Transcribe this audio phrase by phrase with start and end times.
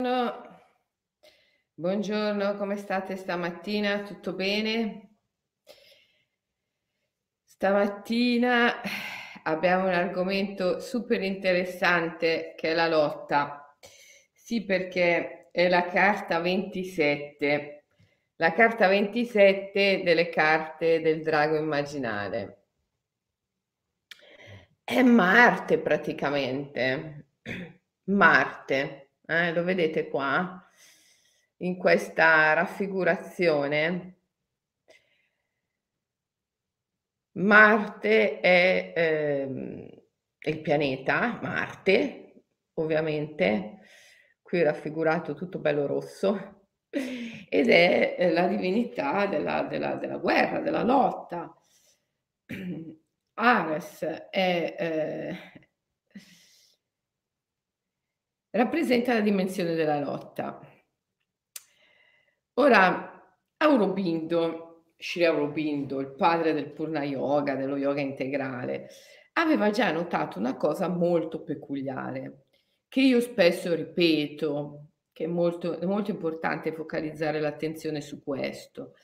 [0.00, 0.60] Buongiorno,
[1.74, 4.02] buongiorno, come state stamattina?
[4.04, 5.16] Tutto bene?
[7.42, 8.80] Stamattina
[9.42, 13.76] abbiamo un argomento super interessante che è la lotta.
[14.32, 17.86] Sì, perché è la carta 27,
[18.36, 22.66] la carta 27 delle carte del drago immaginale.
[24.82, 27.26] È Marte praticamente,
[28.04, 30.66] Marte eh, lo vedete qua
[31.58, 34.14] in questa raffigurazione.
[37.32, 39.88] Marte è ehm,
[40.40, 42.42] il pianeta, Marte,
[42.74, 43.80] ovviamente,
[44.42, 50.82] qui raffigurato tutto bello rosso, ed è eh, la divinità della, della, della guerra, della
[50.82, 51.54] lotta.
[53.34, 55.36] Ares è eh,
[58.58, 60.60] rappresenta la dimensione della lotta.
[62.54, 63.14] Ora,
[63.58, 68.88] Aurobindo, Sri Aurobindo, il padre del Purna Yoga, dello yoga integrale,
[69.34, 72.46] aveva già notato una cosa molto peculiare,
[72.88, 78.94] che io spesso ripeto, che è molto, è molto importante focalizzare l'attenzione su questo.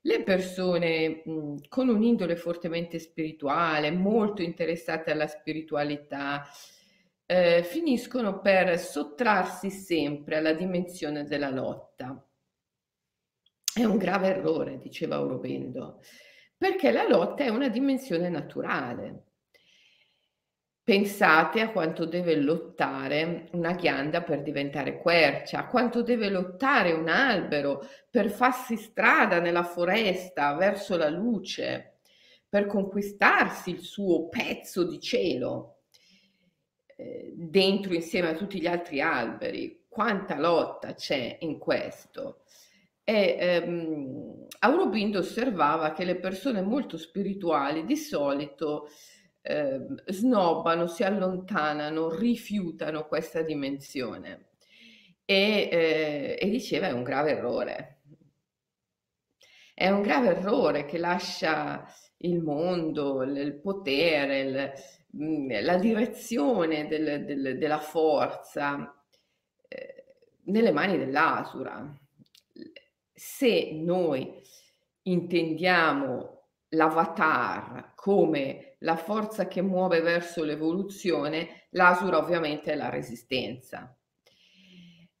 [0.00, 6.46] Le persone mh, con un'indole fortemente spirituale, molto interessate alla spiritualità,
[7.26, 12.26] eh, finiscono per sottrarsi sempre alla dimensione della lotta.
[13.72, 16.00] È un grave errore, diceva Aurovendo,
[16.56, 19.22] perché la lotta è una dimensione naturale.
[20.84, 27.08] Pensate a quanto deve lottare una ghianda per diventare quercia, a quanto deve lottare un
[27.08, 32.00] albero per farsi strada nella foresta verso la luce,
[32.46, 35.73] per conquistarsi il suo pezzo di cielo.
[36.96, 42.44] Eh, dentro insieme a tutti gli altri alberi, quanta lotta c'è in questo.
[43.02, 48.88] E ehm, Aurobindo osservava che le persone molto spirituali di solito
[49.42, 54.52] eh, snobbano, si allontanano, rifiutano questa dimensione
[55.24, 57.90] e, eh, e diceva è un grave errore.
[59.74, 61.84] È un grave errore che lascia
[62.18, 64.72] il mondo, il potere, il,
[65.16, 69.04] Mhmm, la direzione del, del, della forza
[69.68, 70.04] eh,
[70.44, 71.96] nelle mani dell'Asura.
[73.12, 74.42] Se noi
[75.02, 83.96] intendiamo l'avatar come la forza che muove verso l'evoluzione, l'Asura ovviamente è la resistenza.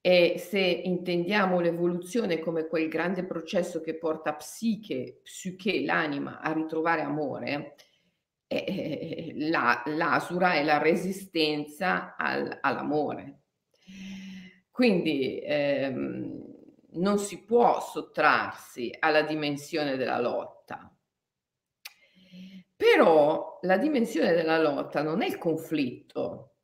[0.00, 7.00] E se intendiamo l'evoluzione come quel grande processo che porta psiche, psiche, l'anima a ritrovare
[7.00, 7.76] amore,
[8.46, 13.40] eh, la, l'asura è la resistenza al, all'amore.
[14.70, 16.42] Quindi ehm,
[16.94, 20.92] non si può sottrarsi alla dimensione della lotta.
[22.76, 26.56] Però la dimensione della lotta non è il conflitto.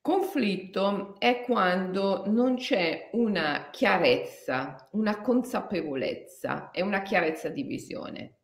[0.00, 8.39] Conflitto è quando non c'è una chiarezza, una consapevolezza e una chiarezza di visione.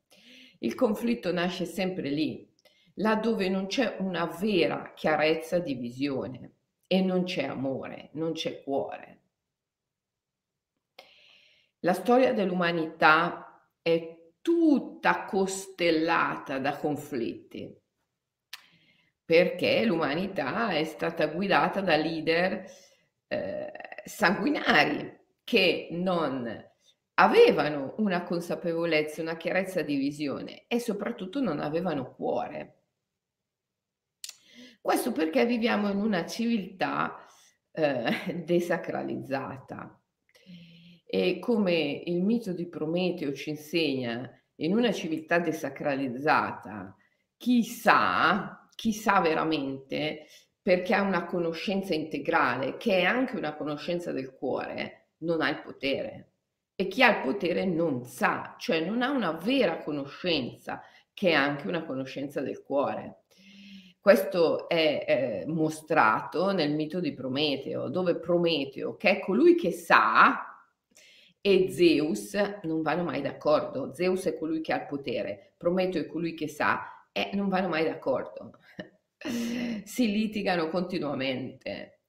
[0.61, 2.49] Il conflitto nasce sempre lì,
[2.95, 6.53] laddove non c'è una vera chiarezza di visione
[6.87, 9.21] e non c'è amore, non c'è cuore.
[11.81, 17.77] La storia dell'umanità è tutta costellata da conflitti,
[19.25, 22.65] perché l'umanità è stata guidata da leader
[23.29, 23.73] eh,
[24.05, 26.65] sanguinari che non
[27.19, 32.73] avevano una consapevolezza, una chiarezza di visione e soprattutto non avevano cuore.
[34.81, 37.27] Questo perché viviamo in una civiltà
[37.73, 40.01] eh, desacralizzata
[41.05, 46.95] e come il mito di Prometeo ci insegna, in una civiltà desacralizzata,
[47.37, 50.27] chi sa, chi sa veramente,
[50.61, 55.63] perché ha una conoscenza integrale, che è anche una conoscenza del cuore, non ha il
[55.63, 56.36] potere
[56.77, 60.83] e chi ha il potere non sa, cioè non ha una vera conoscenza,
[61.15, 63.23] che è anche una conoscenza del cuore.
[63.99, 70.57] Questo è eh, mostrato nel mito di Prometeo, dove Prometeo, che è colui che sa,
[71.41, 73.95] e Zeus non vanno mai d'accordo.
[73.95, 77.69] Zeus è colui che ha il potere, Prometeo è colui che sa e non vanno
[77.69, 78.59] mai d'accordo.
[79.85, 82.01] si litigano continuamente.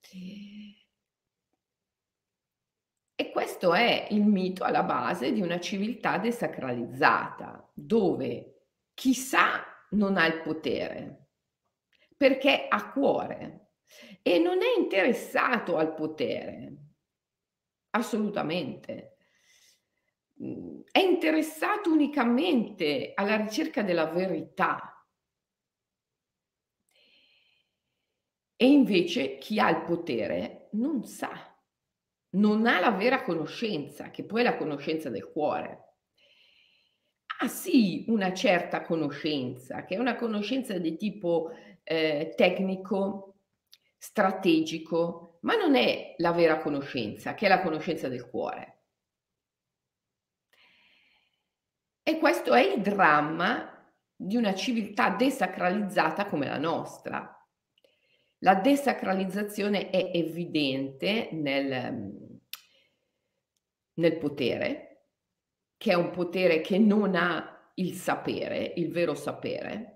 [3.20, 10.18] E questo è il mito alla base di una civiltà desacralizzata, dove chi sa non
[10.18, 11.30] ha il potere,
[12.16, 13.72] perché ha cuore,
[14.22, 16.78] e non è interessato al potere,
[17.92, 19.18] assolutamente.
[20.92, 25.04] È interessato unicamente alla ricerca della verità.
[28.56, 31.47] E invece chi ha il potere non sa,
[32.32, 35.84] non ha la vera conoscenza, che poi è la conoscenza del cuore.
[37.40, 41.52] Ha sì una certa conoscenza, che è una conoscenza di tipo
[41.84, 43.36] eh, tecnico,
[43.98, 48.74] strategico, ma non è la vera conoscenza, che è la conoscenza del cuore.
[52.04, 53.86] E questo è il dramma
[54.16, 57.37] di una civiltà desacralizzata come la nostra.
[58.40, 62.42] La desacralizzazione è evidente nel,
[63.94, 65.06] nel potere,
[65.78, 69.94] che è un potere che non ha il sapere, il vero sapere.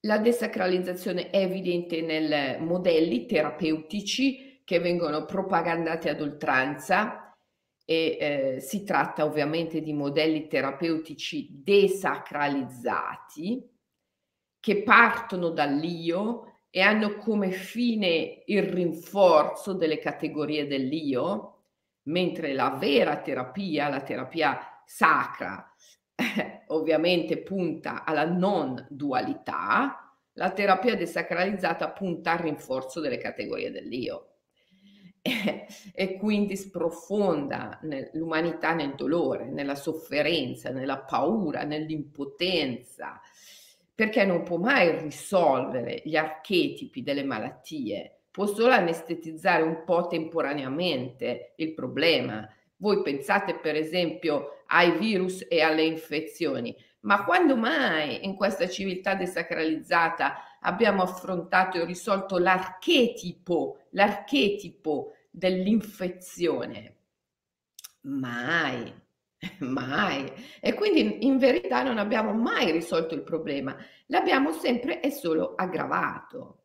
[0.00, 7.24] La desacralizzazione è evidente nei modelli terapeutici che vengono propagandati ad oltranza,
[7.84, 13.70] e eh, si tratta ovviamente di modelli terapeutici desacralizzati
[14.58, 21.66] che partono dall'io e hanno come fine il rinforzo delle categorie dell'io,
[22.08, 25.72] mentre la vera terapia, la terapia sacra,
[26.66, 34.30] ovviamente punta alla non dualità, la terapia desacralizzata punta al rinforzo delle categorie dell'io.
[35.96, 37.78] E quindi sprofonda
[38.14, 43.20] l'umanità nel dolore, nella sofferenza, nella paura, nell'impotenza,
[43.94, 51.52] perché non può mai risolvere gli archetipi delle malattie, può solo anestetizzare un po' temporaneamente
[51.56, 52.48] il problema.
[52.76, 59.14] Voi pensate per esempio ai virus e alle infezioni, ma quando mai in questa civiltà
[59.14, 66.96] desacralizzata abbiamo affrontato e risolto l'archetipo, l'archetipo dell'infezione?
[68.00, 68.92] Mai,
[69.60, 70.30] mai.
[70.60, 73.76] E quindi in verità non abbiamo mai risolto il problema,
[74.06, 76.64] l'abbiamo sempre e solo aggravato.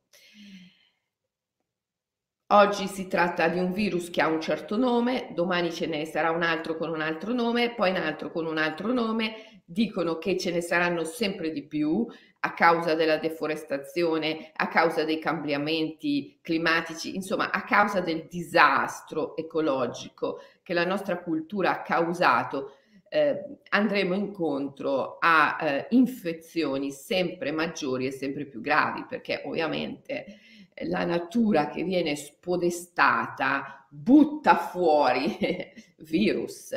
[2.51, 6.31] Oggi si tratta di un virus che ha un certo nome, domani ce ne sarà
[6.31, 10.35] un altro con un altro nome, poi un altro con un altro nome, dicono che
[10.35, 12.07] ce ne saranno sempre di più
[12.39, 20.39] a causa della deforestazione, a causa dei cambiamenti climatici, insomma a causa del disastro ecologico
[20.69, 22.75] che la nostra cultura ha causato.
[23.10, 30.38] Eh, andremo incontro a eh, infezioni sempre maggiori e sempre più gravi perché ovviamente
[30.83, 35.39] la natura che viene spodestata butta fuori
[36.06, 36.75] virus.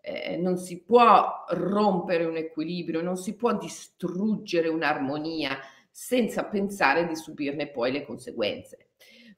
[0.00, 5.58] Eh, non si può rompere un equilibrio, non si può distruggere un'armonia
[5.90, 8.90] senza pensare di subirne poi le conseguenze.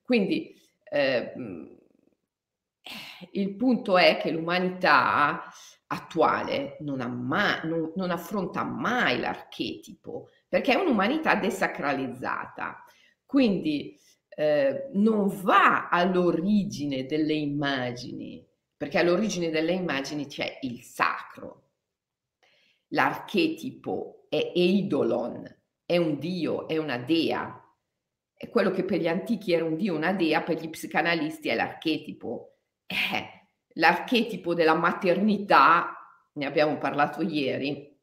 [0.02, 0.54] Quindi
[0.84, 1.32] eh,
[3.32, 5.44] il punto è che l'umanità
[5.88, 12.84] attuale non, mai, non, non affronta mai l'archetipo, perché è un'umanità desacralizzata.
[13.25, 18.44] Quindi eh, non va all'origine delle immagini,
[18.76, 21.62] perché all'origine delle immagini c'è il sacro.
[22.88, 25.44] L'archetipo è eidolon,
[25.84, 27.61] è un dio, è una dea.
[28.34, 31.55] È quello che per gli antichi era un dio, una dea, per gli psicanalisti è
[31.55, 32.55] l'archetipo.
[32.86, 35.92] Eh, l'archetipo della maternità,
[36.32, 37.94] ne abbiamo parlato ieri,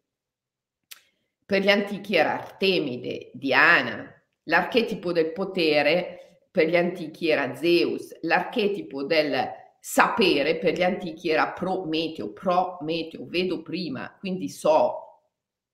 [1.46, 4.10] per gli antichi era Artemide, Diana.
[4.44, 8.18] L'archetipo del potere per gli antichi era Zeus.
[8.22, 15.22] L'archetipo del sapere per gli antichi era Prometeo, Prometeo, vedo prima, quindi so,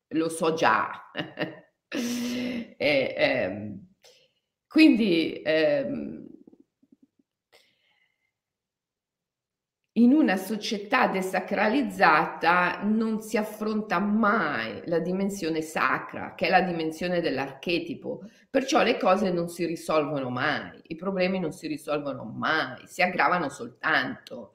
[0.08, 1.12] lo so già.
[1.88, 3.88] e, ehm,
[4.68, 6.28] quindi ehm,
[10.02, 17.22] in una società desacralizzata non si affronta mai la dimensione sacra, che è la dimensione
[17.22, 18.24] dell'archetipo.
[18.50, 23.50] Perciò le cose non si risolvono mai, i problemi non si risolvono mai, si aggravano
[23.50, 24.54] soltanto.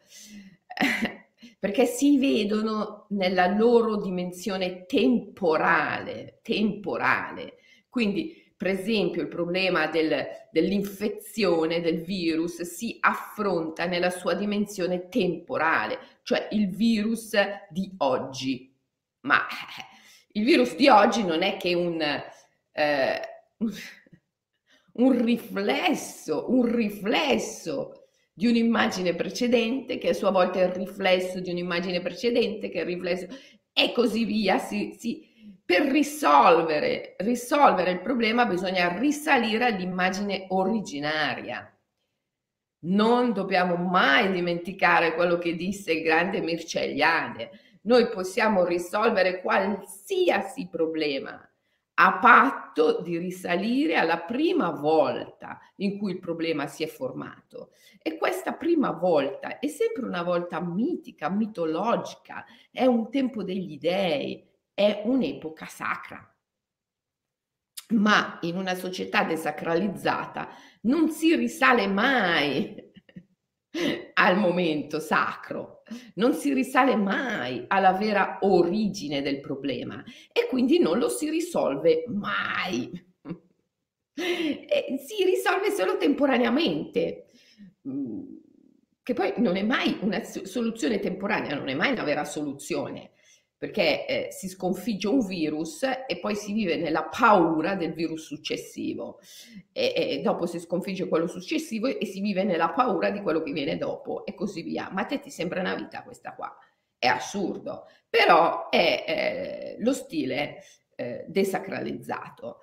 [1.58, 7.56] perché si vedono nella loro dimensione temporale, temporale.
[7.88, 15.98] Quindi per esempio il problema del, dell'infezione del virus si affronta nella sua dimensione temporale,
[16.22, 17.32] cioè il virus
[17.68, 18.74] di oggi.
[19.20, 19.46] Ma
[20.32, 22.00] il virus di oggi non è che un,
[22.72, 23.20] eh,
[24.92, 31.50] un riflesso, un riflesso di un'immagine precedente, che a sua volta è il riflesso di
[31.50, 33.26] un'immagine precedente, che è il riflesso,
[33.74, 34.56] e così via.
[34.56, 35.33] Si, si,
[35.64, 41.68] per risolvere, risolvere il problema bisogna risalire all'immagine originaria.
[42.80, 47.50] Non dobbiamo mai dimenticare quello che disse il grande Mircea Eliade.
[47.82, 51.48] Noi possiamo risolvere qualsiasi problema
[51.96, 57.70] a patto di risalire alla prima volta in cui il problema si è formato.
[58.02, 64.44] E questa prima volta è sempre una volta mitica, mitologica, è un tempo degli dei,
[64.74, 66.28] è un'epoca sacra.
[67.90, 70.48] Ma in una società desacralizzata
[70.82, 72.74] non si risale mai
[74.14, 75.82] al momento sacro,
[76.14, 80.02] non si risale mai alla vera origine del problema
[80.32, 83.12] e quindi non lo si risolve mai.
[84.16, 87.26] E si risolve solo temporaneamente,
[87.88, 88.22] mm,
[89.02, 93.14] che poi non è mai una soluzione temporanea, non è mai una vera soluzione
[93.64, 99.20] perché eh, si sconfigge un virus e poi si vive nella paura del virus successivo
[99.72, 103.52] e, e, dopo si sconfigge quello successivo e si vive nella paura di quello che
[103.52, 104.90] viene dopo e così via.
[104.92, 106.54] Ma a te ti sembra una vita questa qua?
[106.98, 110.62] È assurdo, però è eh, lo stile
[110.94, 112.60] eh, desacralizzato.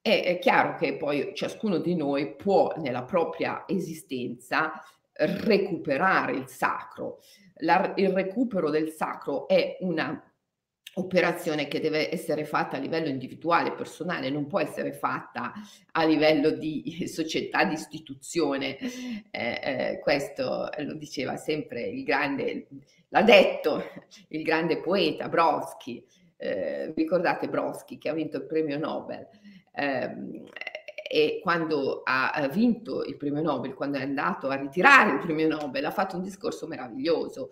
[0.00, 4.80] È, è chiaro che poi ciascuno di noi può nella propria esistenza
[5.12, 7.18] recuperare il sacro.
[7.60, 10.22] La, il recupero del sacro è una
[10.98, 15.52] operazione che deve essere fatta a livello individuale, personale, non può essere fatta
[15.92, 18.78] a livello di società, di istituzione.
[18.78, 22.66] Eh, eh, questo lo diceva sempre il grande,
[23.08, 23.82] l'ha detto
[24.28, 26.04] il grande poeta Brodsky,
[26.38, 29.26] eh, ricordate Brodsky che ha vinto il premio Nobel.
[29.72, 30.44] Eh,
[31.08, 35.84] e quando ha vinto il premio Nobel, quando è andato a ritirare il premio Nobel,
[35.84, 37.50] ha fatto un discorso meraviglioso,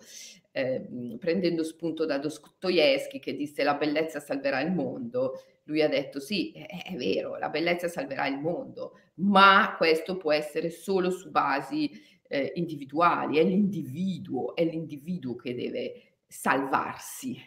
[0.55, 5.43] eh, prendendo spunto da Dostoevsky che disse la bellezza salverà il mondo.
[5.63, 10.31] Lui ha detto sì, è, è vero, la bellezza salverà il mondo, ma questo può
[10.31, 11.91] essere solo su basi
[12.29, 17.37] eh, individuali, è l'individuo, è l'individuo che deve salvarsi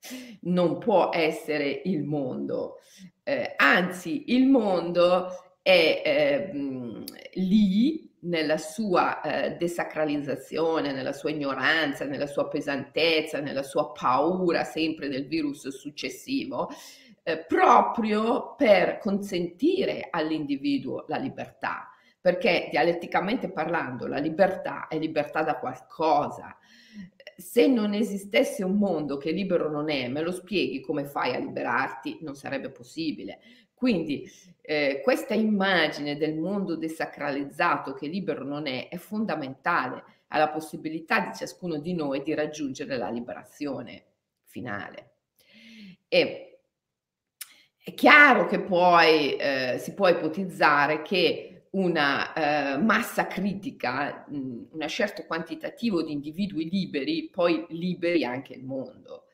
[0.42, 2.78] non può essere il mondo.
[3.22, 5.28] Eh, anzi, il mondo
[5.62, 7.04] è eh,
[7.34, 15.08] lì nella sua eh, desacralizzazione, nella sua ignoranza, nella sua pesantezza, nella sua paura sempre
[15.08, 16.70] del virus successivo,
[17.22, 21.90] eh, proprio per consentire all'individuo la libertà.
[22.20, 26.58] Perché dialetticamente parlando, la libertà è libertà da qualcosa,
[27.40, 31.38] se non esistesse un mondo che libero non è, me lo spieghi come fai a
[31.38, 32.18] liberarti?
[32.20, 33.40] Non sarebbe possibile.
[33.80, 41.20] Quindi eh, questa immagine del mondo desacralizzato che libero non è è fondamentale alla possibilità
[41.20, 44.04] di ciascuno di noi di raggiungere la liberazione
[44.44, 45.12] finale.
[46.08, 46.58] E
[47.82, 54.88] è chiaro che poi eh, si può ipotizzare che una eh, massa critica, mh, un
[54.88, 59.24] certo quantitativo di individui liberi, poi liberi anche il mondo.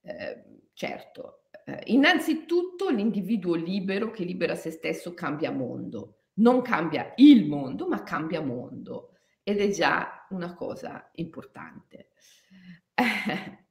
[0.00, 7.46] Eh, certo, eh, innanzitutto l'individuo libero che libera se stesso cambia mondo, non cambia il
[7.46, 9.10] mondo, ma cambia mondo
[9.42, 12.10] ed è già una cosa importante.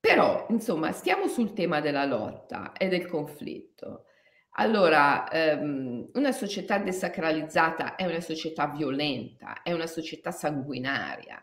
[0.00, 4.06] Però, insomma, stiamo sul tema della lotta e del conflitto.
[4.54, 11.42] Allora, ehm, una società desacralizzata è una società violenta, è una società sanguinaria,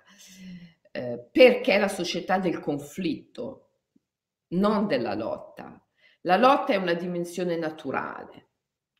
[0.92, 3.67] eh, perché è la società del conflitto,
[4.50, 5.82] non della lotta.
[6.22, 8.50] La lotta è una dimensione naturale,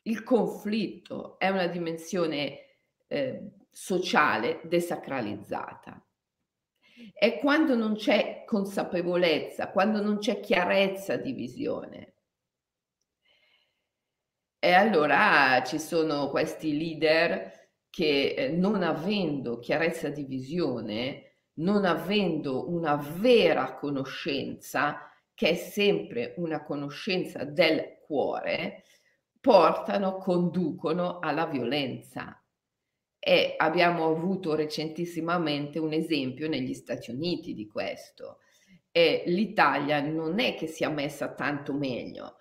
[0.02, 6.02] il conflitto è una dimensione eh, sociale desacralizzata.
[7.12, 12.14] È quando non c'è consapevolezza, quando non c'è chiarezza di visione,
[14.60, 22.68] e allora ci sono questi leader che eh, non avendo chiarezza di visione, non avendo
[22.68, 28.82] una vera conoscenza, che è sempre una conoscenza del cuore,
[29.40, 32.44] portano, conducono alla violenza.
[33.20, 38.40] E abbiamo avuto recentissimamente un esempio negli Stati Uniti di questo.
[38.90, 42.38] E l'Italia non è che sia messa tanto meglio.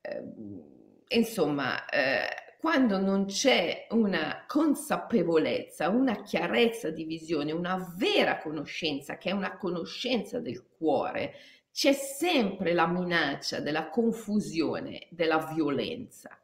[0.00, 2.28] Eh, insomma, eh,
[2.60, 9.56] quando non c'è una consapevolezza, una chiarezza di visione, una vera conoscenza, che è una
[9.56, 11.34] conoscenza del cuore,
[11.74, 16.40] c'è sempre la minaccia della confusione, della violenza.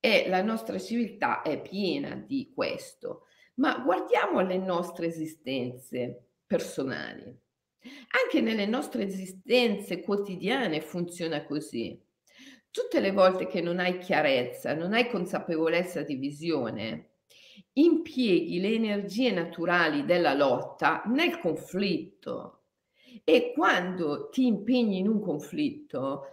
[0.00, 3.26] E la nostra civiltà è piena di questo.
[3.54, 7.32] Ma guardiamo le nostre esistenze personali.
[8.24, 11.96] Anche nelle nostre esistenze quotidiane funziona così.
[12.72, 17.10] Tutte le volte che non hai chiarezza, non hai consapevolezza di visione,
[17.74, 22.63] impieghi le energie naturali della lotta nel conflitto
[23.22, 26.30] e quando ti impegni in un conflitto,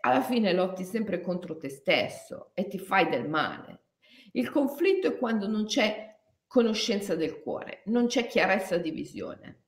[0.00, 3.84] alla fine lotti sempre contro te stesso e ti fai del male.
[4.32, 6.16] Il conflitto è quando non c'è
[6.46, 9.64] conoscenza del cuore, non c'è chiarezza di visione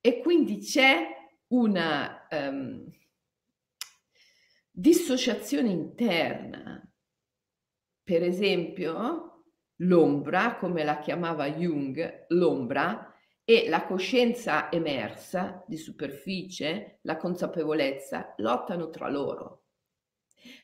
[0.00, 1.06] e quindi c'è
[1.48, 2.90] una um,
[4.70, 6.80] dissociazione interna.
[8.02, 9.44] Per esempio,
[9.76, 13.13] l'ombra, come la chiamava Jung, l'ombra
[13.44, 19.64] e la coscienza emersa di superficie, la consapevolezza, lottano tra loro.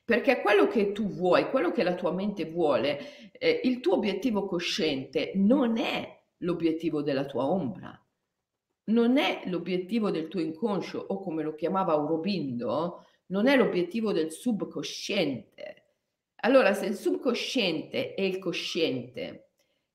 [0.04, 4.46] Perché quello che tu vuoi, quello che la tua mente vuole, eh, il tuo obiettivo
[4.46, 7.99] cosciente non è l'obiettivo della tua ombra,
[8.84, 14.32] non è l'obiettivo del tuo inconscio o come lo chiamava Aurobindo, non è l'obiettivo del
[14.32, 15.84] subconsciente.
[16.42, 19.50] Allora, se il subconsciente e il cosciente,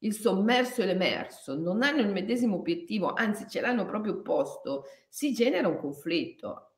[0.06, 5.34] il sommerso e l'emerso non hanno il medesimo obiettivo, anzi ce l'hanno proprio opposto, si
[5.34, 6.72] genera un conflitto.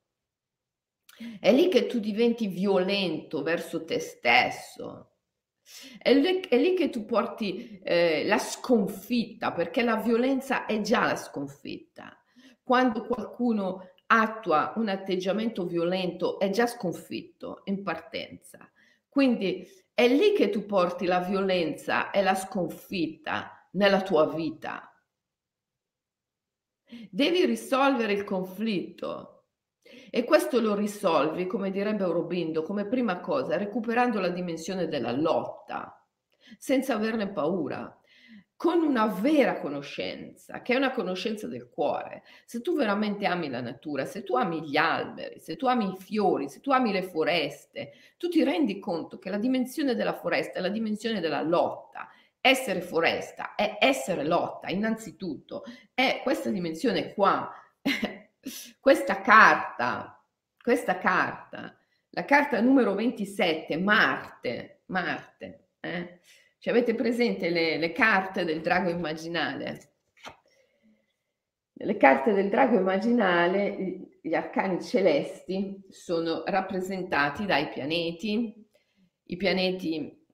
[1.39, 5.11] È lì che tu diventi violento verso te stesso.
[5.97, 11.05] È lì, è lì che tu porti eh, la sconfitta, perché la violenza è già
[11.05, 12.17] la sconfitta.
[12.63, 18.71] Quando qualcuno attua un atteggiamento violento è già sconfitto in partenza.
[19.09, 24.93] Quindi è lì che tu porti la violenza e la sconfitta nella tua vita.
[27.09, 29.45] Devi risolvere il conflitto
[30.11, 36.07] e questo lo risolvi, come direbbe Aurobindo, come prima cosa, recuperando la dimensione della lotta,
[36.59, 37.99] senza averne paura,
[38.57, 42.23] con una vera conoscenza, che è una conoscenza del cuore.
[42.43, 45.97] Se tu veramente ami la natura, se tu ami gli alberi, se tu ami i
[45.97, 50.57] fiori, se tu ami le foreste, tu ti rendi conto che la dimensione della foresta
[50.57, 52.09] è la dimensione della lotta.
[52.41, 57.51] Essere foresta è essere lotta, innanzitutto, è questa dimensione qua
[58.79, 60.23] questa carta,
[60.61, 61.77] questa carta,
[62.09, 66.19] la carta numero 27, Marte, Marte, eh?
[66.59, 69.91] Ci avete presente le, le carte del drago immaginale?
[71.73, 78.65] Le carte del drago immaginale, gli arcani celesti, sono rappresentati dai pianeti,
[79.25, 80.25] i pianeti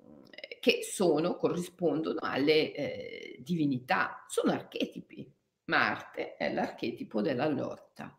[0.61, 5.29] che sono, corrispondono alle eh, divinità, sono archetipi.
[5.65, 8.17] Marte è l'archetipo della lotta,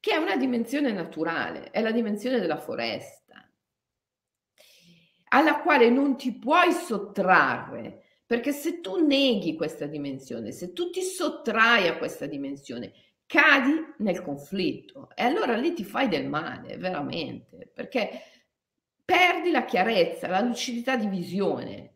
[0.00, 3.27] che è una dimensione naturale, è la dimensione della foresta,
[5.28, 11.02] alla quale non ti puoi sottrarre, perché se tu neghi questa dimensione, se tu ti
[11.02, 12.92] sottrai a questa dimensione,
[13.26, 18.22] cadi nel conflitto e allora lì ti fai del male, veramente, perché
[19.04, 21.94] perdi la chiarezza, la lucidità di visione.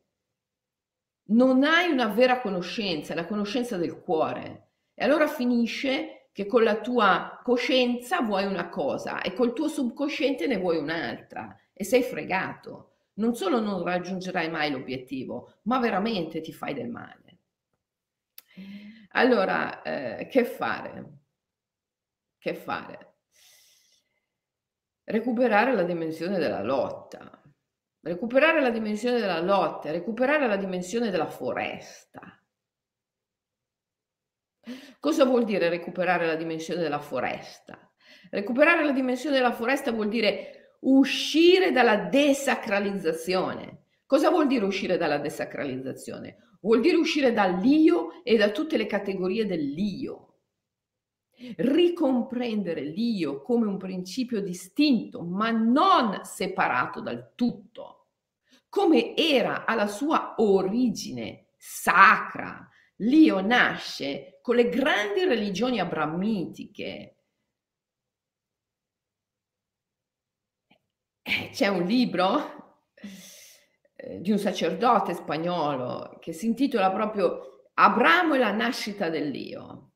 [1.25, 4.69] Non hai una vera conoscenza, la conoscenza del cuore.
[4.95, 10.47] E allora finisce che con la tua coscienza vuoi una cosa e col tuo subconsciente
[10.47, 12.92] ne vuoi un'altra e sei fregato.
[13.15, 17.39] Non solo non raggiungerai mai l'obiettivo, ma veramente ti fai del male.
[19.11, 21.19] Allora, eh, che fare?
[22.39, 23.15] Che fare?
[25.05, 27.43] Recuperare la dimensione della lotta,
[28.01, 32.43] recuperare la dimensione della lotta, recuperare la dimensione della foresta
[35.01, 37.77] Cosa vuol dire recuperare la dimensione della foresta?
[38.31, 43.87] Recuperare la dimensione della foresta vuol dire uscire dalla desacralizzazione.
[44.07, 46.59] Cosa vuol dire uscire dalla desacralizzazione?
[46.61, 50.29] Vuol dire uscire dall'io e da tutte le categorie dell'io.
[51.57, 58.07] Ricomprendere l'io come un principio distinto, ma non separato dal tutto,
[58.69, 62.69] come era alla sua origine sacra,
[63.03, 67.17] L'io nasce con le grandi religioni abramitiche.
[70.69, 70.77] Eh,
[71.23, 72.81] c'è un libro
[73.97, 79.93] eh, di un sacerdote spagnolo che si intitola proprio Abramo e la nascita dell'io.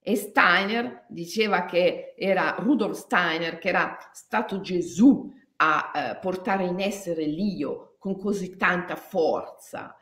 [0.00, 6.80] E Steiner diceva che era Rudolf Steiner, che era stato Gesù a eh, portare in
[6.80, 9.96] essere l'io con così tanta forza.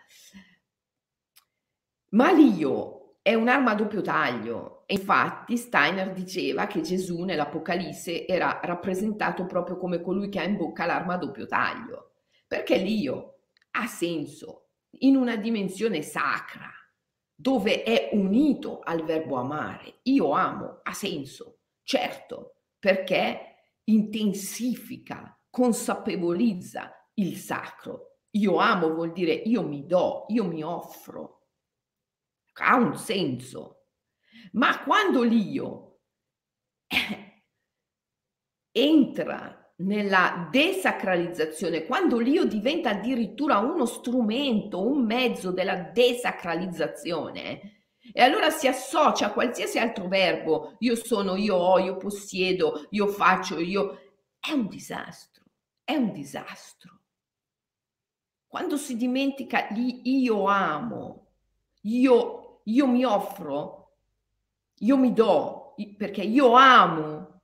[2.09, 4.83] Ma l'io è un'arma a doppio taglio.
[4.87, 10.57] E infatti Steiner diceva che Gesù nell'Apocalisse era rappresentato proprio come colui che ha in
[10.57, 12.15] bocca l'arma a doppio taglio,
[12.47, 14.67] perché l'io ha senso
[14.99, 16.69] in una dimensione sacra,
[17.35, 20.01] dove è unito al verbo amare.
[20.03, 28.19] Io amo, ha senso, certo, perché intensifica, consapevolizza il sacro.
[28.33, 31.42] Io amo vuol dire io mi do, io mi offro.
[32.55, 33.87] Ha un senso.
[34.53, 36.01] Ma quando l'io
[38.73, 48.51] entra nella desacralizzazione, quando l'io diventa addirittura uno strumento, un mezzo della desacralizzazione, e allora
[48.51, 53.99] si associa a qualsiasi altro verbo, io sono, io ho, io possiedo, io faccio, io...
[54.41, 55.45] È un disastro,
[55.85, 56.99] è un disastro.
[58.45, 61.29] Quando si dimentica di io amo,
[61.83, 63.97] io, io mi offro,
[64.79, 67.43] io mi do, perché io amo,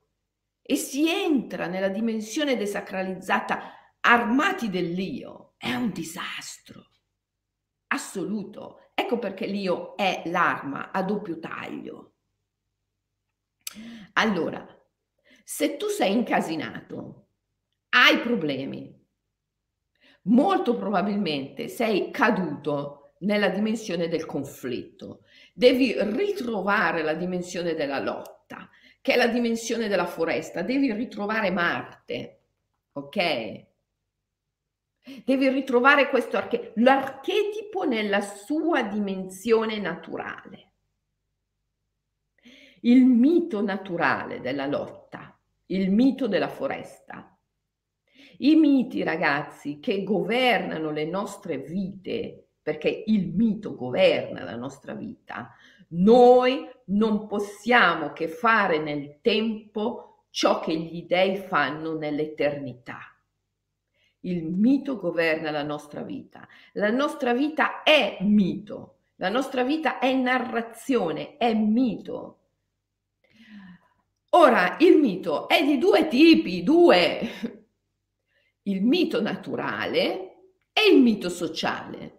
[0.63, 6.89] e si entra nella dimensione desacralizzata armati dell'io, è un disastro
[7.89, 8.91] assoluto.
[8.95, 12.15] Ecco perché l'io è l'arma a doppio taglio.
[14.15, 14.67] Allora,
[15.45, 17.29] se tu sei incasinato,
[17.91, 18.95] hai problemi,
[20.23, 25.23] molto probabilmente sei caduto nella dimensione del conflitto.
[25.53, 28.69] Devi ritrovare la dimensione della lotta
[29.09, 32.41] che è la dimensione della foresta, devi ritrovare Marte,
[32.93, 33.67] ok?
[35.25, 40.73] Devi ritrovare questo arche- l'archetipo nella sua dimensione naturale.
[42.83, 47.35] Il mito naturale della lotta, il mito della foresta.
[48.41, 55.55] I miti, ragazzi, che governano le nostre vite, perché il mito governa la nostra vita,
[55.93, 63.17] noi non possiamo che fare nel tempo ciò che gli dei fanno nell'eternità.
[64.21, 66.47] Il mito governa la nostra vita.
[66.73, 68.97] La nostra vita è mito.
[69.17, 72.39] La nostra vita è narrazione, è mito.
[74.33, 77.31] Ora, il mito è di due tipi, due.
[78.65, 80.29] Il mito naturale
[80.79, 82.18] e il mito sociale.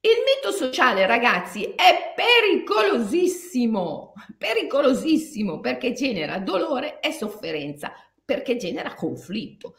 [0.00, 7.92] Il mito sociale, ragazzi, è pericolosissimo, pericolosissimo perché genera dolore e sofferenza,
[8.24, 9.76] perché genera conflitto.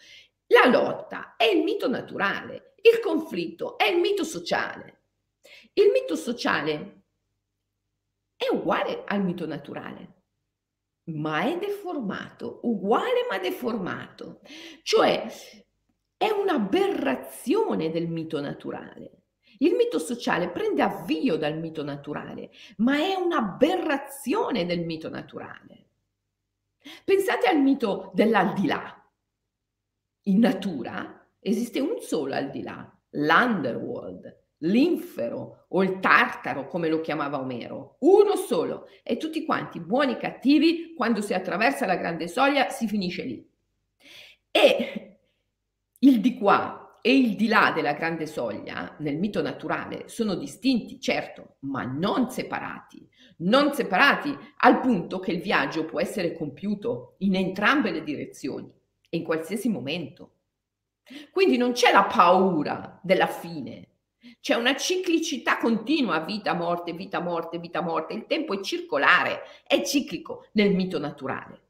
[0.48, 5.02] La lotta è il mito naturale, il conflitto è il mito sociale.
[5.74, 7.04] Il mito sociale
[8.36, 10.14] è uguale al mito naturale,
[11.06, 14.42] ma è deformato, uguale ma deformato.
[14.84, 15.28] Cioè
[16.18, 19.17] è un'aberrazione del mito naturale.
[19.60, 25.86] Il mito sociale prende avvio dal mito naturale, ma è un'aberrazione del mito naturale.
[27.04, 28.94] Pensate al mito dell'aldilà.
[30.24, 37.98] In natura esiste un solo aldilà, l'underworld, l'infero o il tartaro, come lo chiamava Omero.
[38.00, 38.88] Uno solo.
[39.04, 43.50] E tutti quanti, buoni e cattivi, quando si attraversa la grande soglia si finisce lì.
[44.52, 45.20] E
[46.00, 51.00] il di qua e il di là della grande soglia, nel mito naturale, sono distinti,
[51.00, 53.08] certo, ma non separati.
[53.40, 58.72] Non separati al punto che il viaggio può essere compiuto in entrambe le direzioni
[59.10, 60.32] e in qualsiasi momento.
[61.32, 63.88] Quindi non c'è la paura della fine,
[64.42, 68.14] c'è una ciclicità continua, vita, morte, vita, morte, vita, morte.
[68.14, 71.62] Il tempo è circolare, è ciclico nel mito naturale.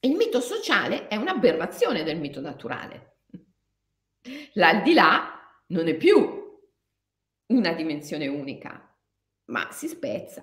[0.00, 3.09] Il mito sociale è un'aberrazione del mito naturale.
[4.54, 6.38] L'aldilà non è più
[7.46, 8.96] una dimensione unica,
[9.46, 10.42] ma si spezza.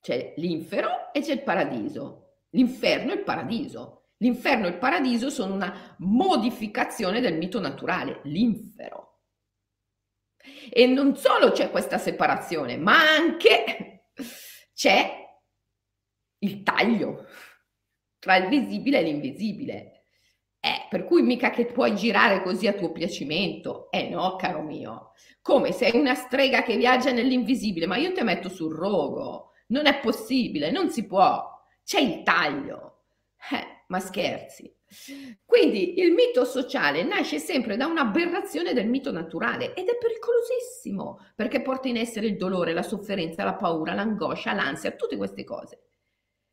[0.00, 2.44] C'è l'infero e c'è il paradiso.
[2.50, 4.10] L'inferno e il paradiso.
[4.18, 9.22] L'inferno e il paradiso sono una modificazione del mito naturale, l'infero.
[10.70, 14.10] E non solo c'è questa separazione, ma anche
[14.74, 15.24] c'è
[16.38, 17.26] il taglio
[18.18, 19.95] tra il visibile e l'invisibile.
[20.60, 23.90] Eh, per cui mica che puoi girare così a tuo piacimento.
[23.90, 25.12] Eh no, caro mio.
[25.40, 29.52] Come sei una strega che viaggia nell'invisibile, ma io ti metto sul rogo.
[29.68, 31.44] Non è possibile, non si può.
[31.84, 33.02] C'è il taglio.
[33.52, 34.72] Eh, ma scherzi.
[35.44, 41.60] Quindi il mito sociale nasce sempre da un'aberrazione del mito naturale ed è pericolosissimo perché
[41.60, 45.80] porta in essere il dolore, la sofferenza, la paura, l'angoscia, l'ansia, tutte queste cose.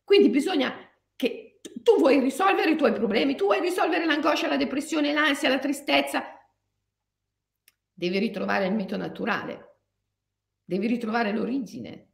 [0.04, 0.74] Quindi bisogna
[1.16, 5.60] che tu vuoi risolvere i tuoi problemi, tu vuoi risolvere l'angoscia, la depressione, l'ansia, la
[5.60, 6.24] tristezza.
[7.94, 9.80] Devi ritrovare il mito naturale,
[10.64, 12.12] devi ritrovare l'origine.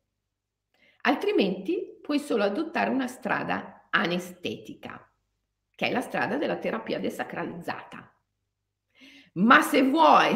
[1.02, 5.12] Altrimenti puoi solo adottare una strada anestetica,
[5.74, 8.14] che è la strada della terapia desacralizzata.
[9.34, 10.36] Ma se vuoi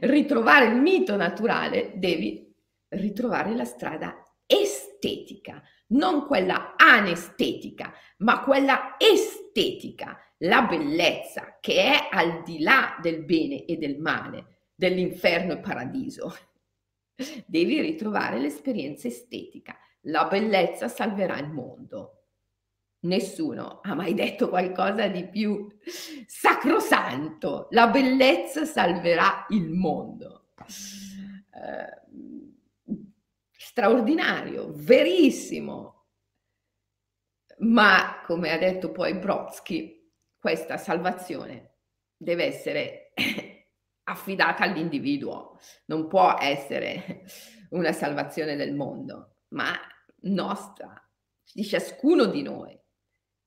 [0.00, 2.54] ritrovare il mito naturale, devi
[2.88, 12.42] ritrovare la strada estetica, non quella anestetica, ma quella estetica, la bellezza che è al
[12.42, 16.34] di là del bene e del male, dell'inferno e paradiso.
[17.46, 19.76] Devi ritrovare l'esperienza estetica.
[20.02, 22.14] La bellezza salverà il mondo.
[23.00, 25.68] Nessuno ha mai detto qualcosa di più
[26.26, 27.68] sacrosanto.
[27.70, 30.50] La bellezza salverà il mondo.
[30.58, 32.37] Eh,
[33.78, 36.06] straordinario, verissimo.
[37.58, 41.76] Ma, come ha detto poi Brodsky, questa salvazione
[42.16, 43.12] deve essere
[44.02, 47.22] affidata all'individuo, non può essere
[47.70, 49.72] una salvazione del mondo, ma
[50.22, 51.00] nostra,
[51.52, 52.76] di ciascuno di noi.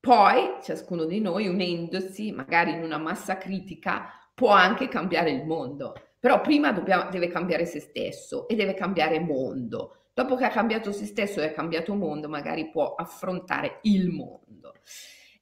[0.00, 5.92] Poi ciascuno di noi, unendosi magari in una massa critica, può anche cambiare il mondo.
[6.18, 10.01] Però prima dobbiamo, deve cambiare se stesso e deve cambiare mondo.
[10.14, 14.74] Dopo che ha cambiato se stesso e ha cambiato mondo, magari può affrontare il mondo.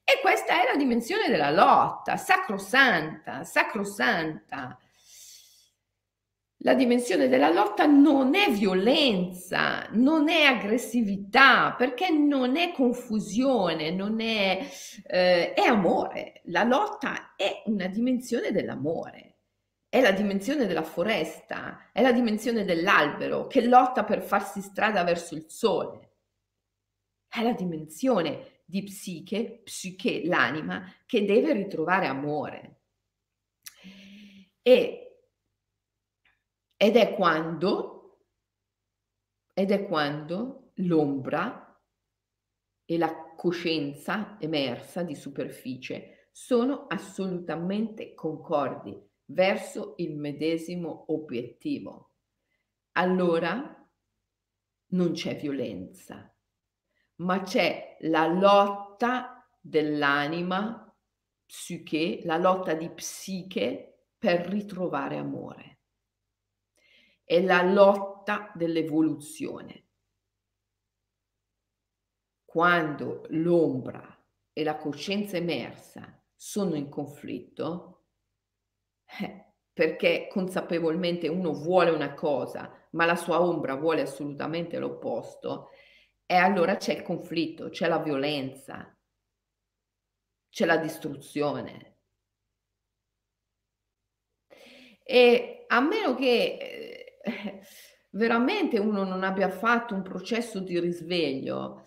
[0.03, 4.77] E questa è la dimensione della lotta, sacrosanta, sacrosanta.
[6.63, 14.21] La dimensione della lotta non è violenza, non è aggressività, perché non è confusione, non
[14.21, 14.69] è,
[15.07, 16.41] eh, è amore.
[16.45, 19.30] La lotta è una dimensione dell'amore,
[19.91, 25.35] è la dimensione della foresta, è la dimensione dell'albero che lotta per farsi strada verso
[25.35, 26.13] il sole.
[27.27, 32.79] È la dimensione di psiche, psiche, l'anima, che deve ritrovare amore.
[34.61, 35.25] E
[36.77, 38.27] ed è quando,
[39.53, 41.81] ed è quando l'ombra
[42.85, 52.11] e la coscienza emersa di superficie sono assolutamente concordi verso il medesimo obiettivo.
[52.93, 53.89] Allora
[54.87, 56.33] non c'è violenza,
[57.15, 60.93] ma c'è la lotta dell'anima,
[61.45, 65.71] psiche, la lotta di psiche per ritrovare amore
[67.31, 69.85] è la lotta dell'evoluzione.
[72.43, 78.00] Quando l'ombra e la coscienza emersa sono in conflitto,
[79.19, 85.69] eh, perché consapevolmente uno vuole una cosa, ma la sua ombra vuole assolutamente l'opposto,
[86.25, 88.95] e allora c'è il conflitto, c'è la violenza,
[90.49, 91.97] c'è la distruzione.
[95.03, 97.19] E a meno che
[98.11, 101.85] veramente uno non abbia fatto un processo di risveglio.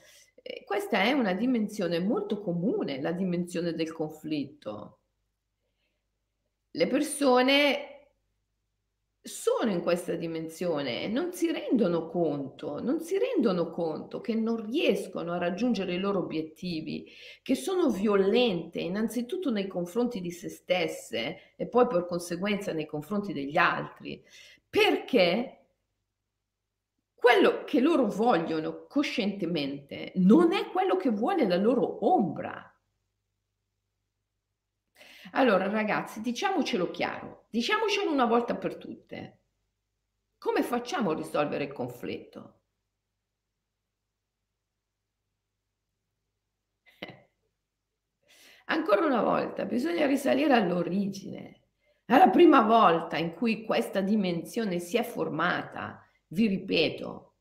[0.66, 5.03] questa è una dimensione molto comune, la dimensione del conflitto.
[6.76, 7.88] Le persone
[9.20, 15.32] sono in questa dimensione, non si rendono conto, non si rendono conto che non riescono
[15.32, 17.08] a raggiungere i loro obiettivi,
[17.42, 23.32] che sono violente innanzitutto nei confronti di se stesse e poi per conseguenza nei confronti
[23.32, 24.22] degli altri
[24.68, 25.60] perché
[27.14, 32.73] quello che loro vogliono coscientemente non è quello che vuole la loro ombra.
[35.32, 39.40] Allora ragazzi, diciamocelo chiaro, diciamocelo una volta per tutte.
[40.38, 42.60] Come facciamo a risolvere il conflitto?
[48.66, 51.60] Ancora una volta, bisogna risalire all'origine.
[52.04, 56.00] È la prima volta in cui questa dimensione si è formata.
[56.28, 57.34] Vi ripeto,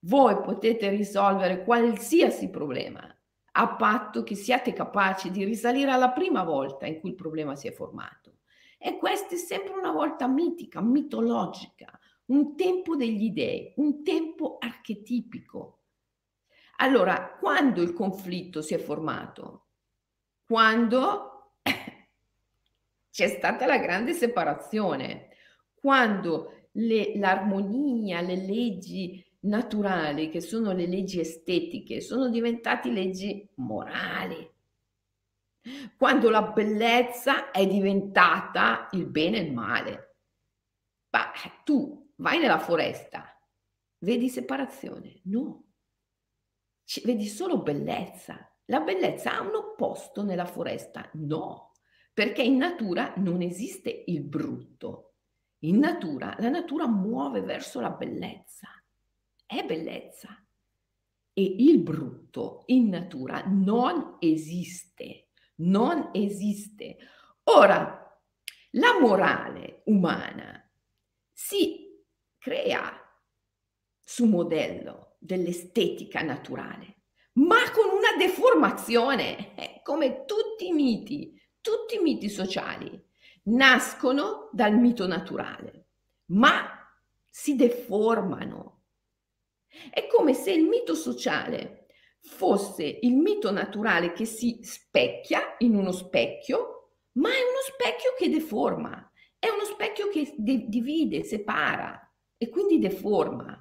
[0.00, 3.13] voi potete risolvere qualsiasi problema
[3.56, 7.68] a patto che siate capaci di risalire alla prima volta in cui il problema si
[7.68, 8.38] è formato.
[8.78, 15.78] E questa è sempre una volta mitica, mitologica, un tempo degli dei, un tempo archetipico.
[16.78, 19.66] Allora, quando il conflitto si è formato?
[20.44, 21.58] Quando
[23.10, 25.28] c'è stata la grande separazione,
[25.74, 34.52] quando le, l'armonia, le leggi naturali, che sono le leggi estetiche, sono diventate leggi morali.
[35.96, 40.16] Quando la bellezza è diventata il bene e il male.
[41.10, 41.32] Ma
[41.64, 43.24] tu vai nella foresta,
[43.98, 45.20] vedi separazione?
[45.24, 45.64] No,
[46.84, 48.50] C- vedi solo bellezza.
[48.66, 51.08] La bellezza ha un opposto nella foresta?
[51.14, 51.72] No
[52.14, 55.16] perché in natura non esiste il brutto.
[55.64, 58.68] In natura, la natura muove verso la bellezza.
[59.54, 60.36] È bellezza.
[61.32, 65.28] E il brutto in natura non esiste.
[65.56, 66.96] Non esiste.
[67.44, 68.20] Ora,
[68.72, 70.60] la morale umana
[71.32, 72.04] si
[72.36, 73.00] crea
[74.00, 77.02] su modello dell'estetica naturale,
[77.34, 83.00] ma con una deformazione, eh, come tutti i miti, tutti i miti sociali
[83.44, 85.90] nascono dal mito naturale,
[86.26, 86.74] ma
[87.30, 88.73] si deformano.
[89.90, 91.86] È come se il mito sociale
[92.20, 98.28] fosse il mito naturale che si specchia in uno specchio, ma è uno specchio che
[98.30, 102.00] deforma, è uno specchio che divide, separa
[102.36, 103.58] e quindi deforma.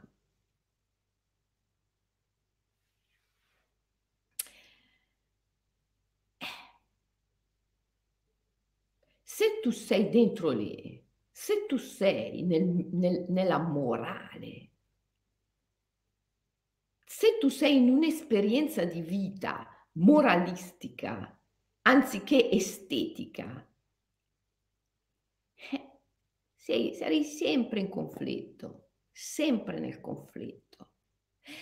[9.23, 14.72] Se tu sei dentro lì, se tu sei nel, nel, nella morale,
[17.23, 21.41] se tu sei in un'esperienza di vita moralistica
[21.83, 23.65] anziché estetica,
[25.71, 25.99] eh,
[26.53, 30.91] sei, sarai sempre in conflitto, sempre nel conflitto.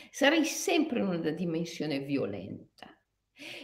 [0.10, 3.00] Sarai sempre in una dimensione violenta,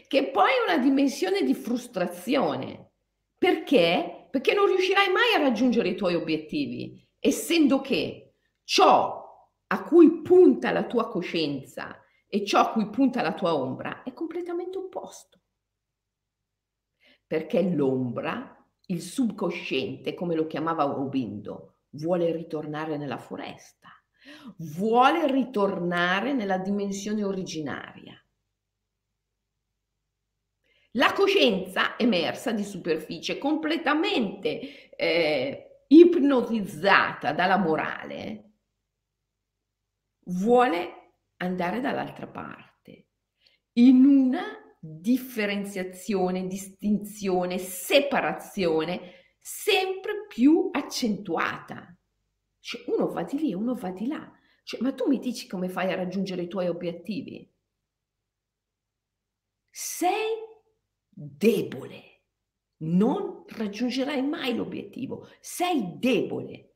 [0.08, 2.92] che poi è una dimensione di frustrazione,
[3.36, 4.28] perché?
[4.30, 9.17] Perché non riuscirai mai a raggiungere i tuoi obiettivi, essendo che ciò
[9.68, 14.14] a cui punta la tua coscienza e ciò a cui punta la tua ombra è
[14.14, 15.40] completamente opposto.
[17.26, 23.90] Perché l'ombra, il subconsciente, come lo chiamava Aurobindo, vuole ritornare nella foresta,
[24.58, 28.22] vuole ritornare nella dimensione originaria.
[30.92, 38.47] La coscienza emersa di superficie, completamente eh, ipnotizzata dalla morale,
[40.28, 43.08] vuole andare dall'altra parte,
[43.74, 44.44] in una
[44.80, 51.96] differenziazione, distinzione, separazione sempre più accentuata.
[52.60, 54.32] Cioè uno va di lì e uno va di là.
[54.64, 57.50] Cioè, ma tu mi dici come fai a raggiungere i tuoi obiettivi?
[59.70, 60.36] Sei
[61.10, 62.24] debole.
[62.80, 65.30] Non raggiungerai mai l'obiettivo.
[65.40, 66.67] Sei debole.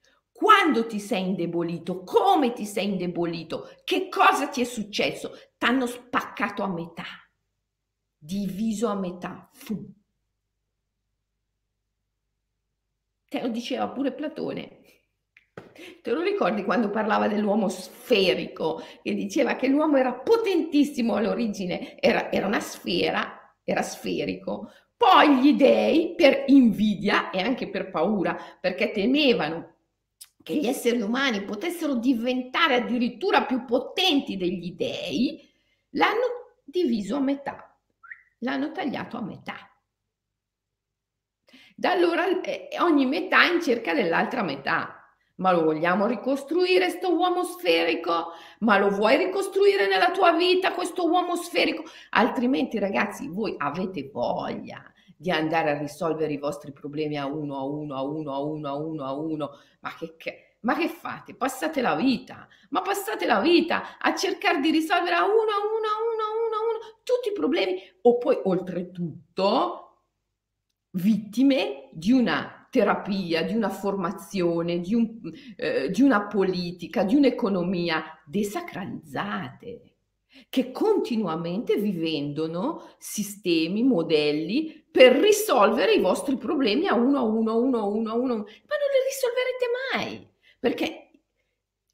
[0.41, 2.03] Quando ti sei indebolito?
[2.03, 3.69] Come ti sei indebolito?
[3.83, 5.37] Che cosa ti è successo?
[5.55, 7.05] T'hanno spaccato a metà,
[8.17, 9.47] diviso a metà.
[9.53, 9.85] Fu.
[13.29, 14.79] Te lo diceva pure Platone.
[16.01, 22.31] Te lo ricordi quando parlava dell'uomo sferico, che diceva che l'uomo era potentissimo all'origine, era,
[22.31, 24.71] era una sfera era sferico.
[24.97, 29.75] Poi gli dei, per invidia e anche per paura, perché temevano
[30.43, 35.49] che gli esseri umani potessero diventare addirittura più potenti degli dei,
[35.91, 37.77] l'hanno diviso a metà,
[38.39, 39.55] l'hanno tagliato a metà.
[41.75, 44.95] Da allora eh, ogni metà in cerca dell'altra metà.
[45.35, 48.33] Ma lo vogliamo ricostruire questo uomo sferico?
[48.59, 51.83] Ma lo vuoi ricostruire nella tua vita questo uomo sferico?
[52.11, 54.90] Altrimenti ragazzi voi avete voglia
[55.21, 58.67] di andare a risolvere i vostri problemi a uno, a uno, a uno, a uno,
[58.67, 59.49] a uno, a uno.
[59.81, 61.35] Ma che, che, ma che fate?
[61.35, 65.87] Passate la vita, ma passate la vita a cercare di risolvere a uno, a uno,
[65.87, 67.79] a uno, a uno, a uno, tutti i problemi.
[68.01, 70.05] O poi oltretutto
[70.93, 75.19] vittime di una terapia, di una formazione, di, un,
[75.55, 79.90] eh, di una politica, di un'economia desacralizzate
[80.49, 87.51] che continuamente vi vendono sistemi, modelli per risolvere i vostri problemi a uno a uno,
[87.51, 90.27] a uno a uno a uno, ma non li risolverete mai,
[90.59, 91.11] perché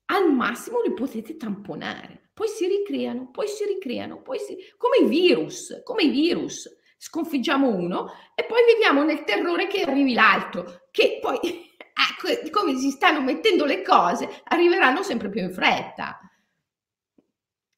[0.06, 4.56] al massimo li potete tamponare, poi si ricreano, poi si ricreano, poi si...
[4.78, 6.76] come i virus, come i virus.
[7.00, 12.90] Sconfiggiamo uno e poi viviamo nel terrore che arrivi l'altro, che poi, ecco, come si
[12.90, 16.20] stanno mettendo le cose, arriveranno sempre più in fretta.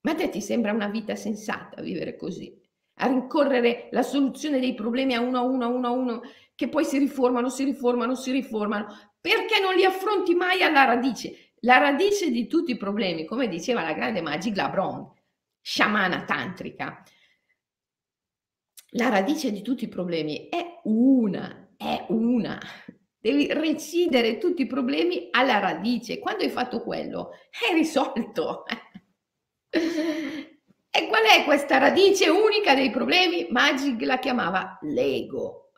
[0.01, 2.57] Ma a te ti sembra una vita sensata vivere così?
[3.01, 6.21] A rincorrere la soluzione dei problemi a uno a uno a uno a uno,
[6.55, 8.87] che poi si riformano, si riformano, si riformano,
[9.19, 11.53] perché non li affronti mai alla radice?
[11.61, 15.11] La radice di tutti i problemi, come diceva la grande Maggie Glabron,
[15.61, 17.03] sciamana tantrica,
[18.93, 22.59] la radice di tutti i problemi è una, è una.
[23.21, 26.19] Devi recidere tutti i problemi alla radice.
[26.19, 28.63] Quando hai fatto quello, è risolto.
[30.91, 33.47] e qual è questa radice unica dei problemi?
[33.49, 35.71] Magic la chiamava l'ego.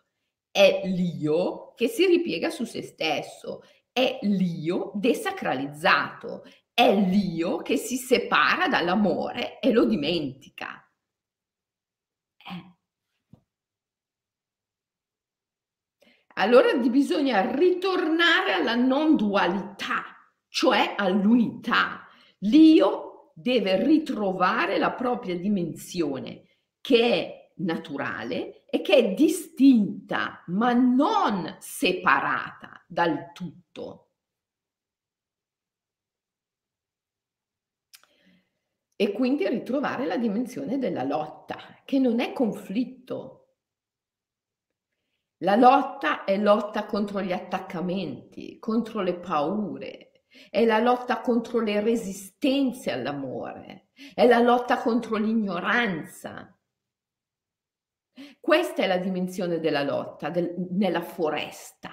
[0.50, 7.96] È l'io che si ripiega su se stesso, è l'io desacralizzato, è l'io che si
[7.96, 10.82] separa dall'amore e lo dimentica.
[16.36, 20.04] allora bisogna ritornare alla non dualità,
[20.48, 22.08] cioè all'unità.
[22.40, 23.11] L'io
[23.42, 26.46] deve ritrovare la propria dimensione
[26.80, 34.08] che è naturale e che è distinta, ma non separata dal tutto.
[38.96, 43.38] E quindi ritrovare la dimensione della lotta, che non è conflitto.
[45.38, 50.11] La lotta è lotta contro gli attaccamenti, contro le paure,
[50.50, 56.56] è la lotta contro le resistenze all'amore, è la lotta contro l'ignoranza.
[58.40, 61.92] Questa è la dimensione della lotta del, nella foresta.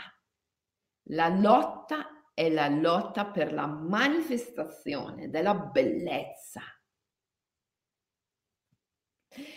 [1.11, 6.63] La lotta è la lotta per la manifestazione della bellezza.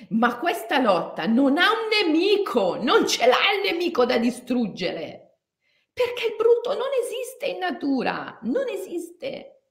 [0.10, 5.21] Ma questa lotta non ha un nemico, non ce l'ha il nemico da distruggere.
[5.94, 9.62] Perché il brutto non esiste in natura, non esiste.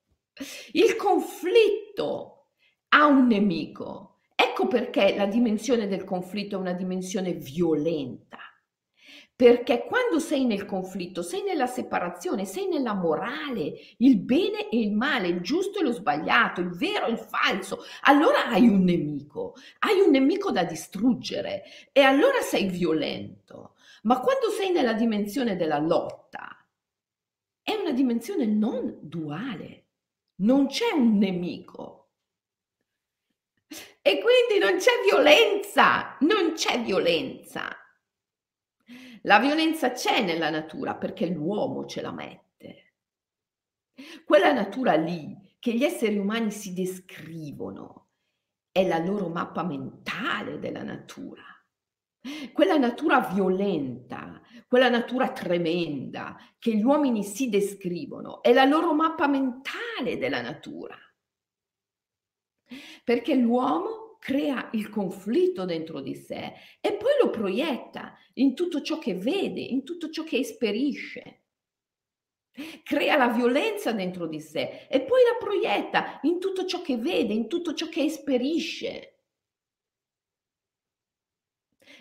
[0.73, 2.53] Il conflitto
[2.89, 4.21] ha un nemico.
[4.35, 8.39] Ecco perché la dimensione del conflitto è una dimensione violenta.
[9.41, 14.93] Perché quando sei nel conflitto, sei nella separazione, sei nella morale, il bene e il
[14.93, 19.55] male, il giusto e lo sbagliato, il vero e il falso, allora hai un nemico,
[19.79, 23.77] hai un nemico da distruggere e allora sei violento.
[24.03, 26.63] Ma quando sei nella dimensione della lotta,
[27.63, 29.87] è una dimensione non duale,
[30.41, 32.11] non c'è un nemico.
[34.03, 37.80] E quindi non c'è violenza, non c'è violenza.
[39.23, 42.95] La violenza c'è nella natura perché l'uomo ce la mette.
[44.25, 48.09] Quella natura lì che gli esseri umani si descrivono
[48.73, 51.43] è la loro mappa mentale della natura.
[52.53, 59.27] Quella natura violenta, quella natura tremenda che gli uomini si descrivono, è la loro mappa
[59.27, 60.97] mentale della natura.
[63.05, 68.99] Perché l'uomo crea il conflitto dentro di sé e poi lo proietta in tutto ciò
[68.99, 71.39] che vede, in tutto ciò che esperisce.
[72.83, 77.33] Crea la violenza dentro di sé e poi la proietta in tutto ciò che vede,
[77.33, 79.23] in tutto ciò che esperisce.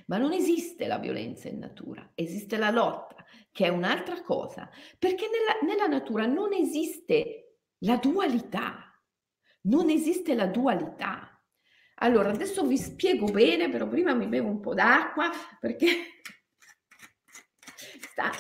[0.08, 5.28] Ma non esiste la violenza in natura, esiste la lotta, che è un'altra cosa, perché
[5.30, 9.00] nella, nella natura non esiste la dualità,
[9.62, 11.39] non esiste la dualità.
[12.02, 15.30] Allora, adesso vi spiego bene, però prima mi bevo un po' d'acqua
[15.60, 15.88] perché
[18.12, 18.32] sta,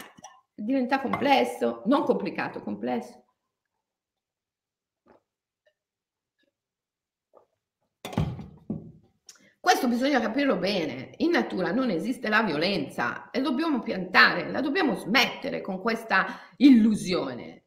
[0.53, 3.23] diventa complesso, non complicato, complesso.
[9.59, 11.11] Questo bisogna capirlo bene.
[11.17, 16.25] In natura non esiste la violenza e dobbiamo piantare, la dobbiamo smettere con questa
[16.57, 17.58] illusione.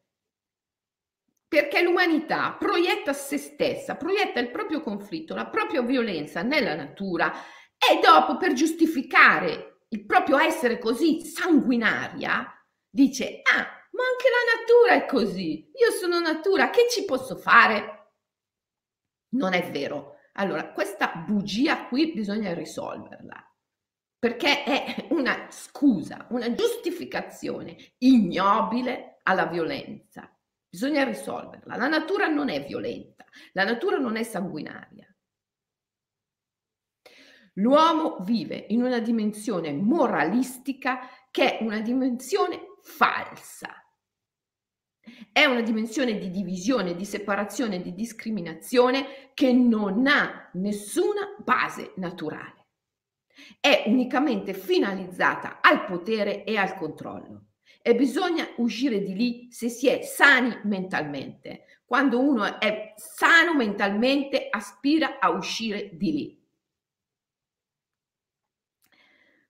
[1.52, 7.30] Perché l'umanità proietta se stessa, proietta il proprio conflitto, la propria violenza nella natura
[7.76, 12.50] e dopo per giustificare il proprio essere così sanguinaria
[12.88, 18.14] dice ah ma anche la natura è così, io sono natura, che ci posso fare?
[19.34, 23.54] Non è vero, allora, questa bugia qui bisogna risolverla
[24.18, 30.34] perché è una scusa, una giustificazione ignobile alla violenza.
[30.72, 31.76] Bisogna risolverla.
[31.76, 35.06] La natura non è violenta, la natura non è sanguinaria.
[37.56, 41.00] L'uomo vive in una dimensione moralistica
[41.30, 43.68] che è una dimensione falsa.
[45.30, 52.68] È una dimensione di divisione, di separazione, di discriminazione che non ha nessuna base naturale.
[53.60, 57.48] È unicamente finalizzata al potere e al controllo.
[57.82, 61.64] E bisogna uscire di lì se si è sani mentalmente.
[61.84, 66.46] Quando uno è sano mentalmente, aspira a uscire di lì.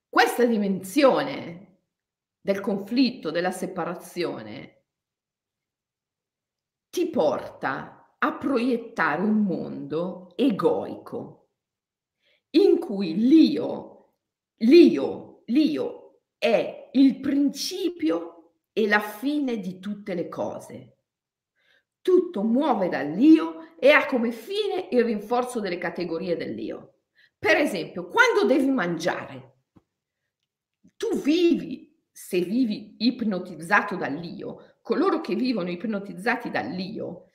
[0.09, 1.77] Questa dimensione
[2.41, 4.81] del conflitto, della separazione,
[6.89, 11.49] ti porta a proiettare un mondo egoico
[12.51, 14.13] in cui l'io,
[14.57, 20.97] l'io, l'io è il principio e la fine di tutte le cose.
[22.01, 26.99] Tutto muove dall'io e ha come fine il rinforzo delle categorie dell'io.
[27.37, 29.57] Per esempio, quando devi mangiare,
[30.95, 37.29] tu vivi, se vivi ipnotizzato dall'io, coloro che vivono ipnotizzati dall'io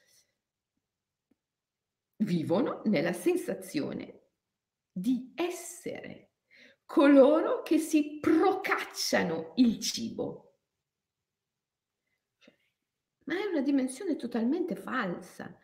[2.18, 4.22] vivono nella sensazione
[4.90, 6.27] di essere
[6.88, 10.60] coloro che si procacciano il cibo.
[13.24, 15.54] Ma è una dimensione totalmente falsa.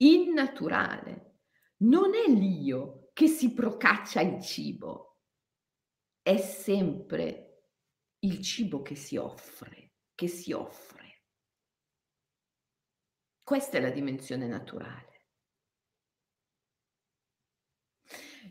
[0.00, 1.40] innaturale.
[1.78, 5.18] Non è l'io che si procaccia il cibo,
[6.22, 7.72] è sempre
[8.20, 11.24] il cibo che si offre, che si offre.
[13.42, 15.07] Questa è la dimensione naturale.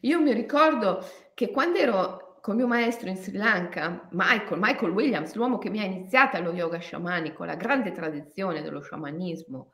[0.02, 5.34] Io mi ricordo che quando ero con mio maestro in Sri Lanka, Michael, Michael Williams,
[5.34, 9.74] l'uomo che mi ha iniziato allo yoga sciamanico, la grande tradizione dello sciamanismo,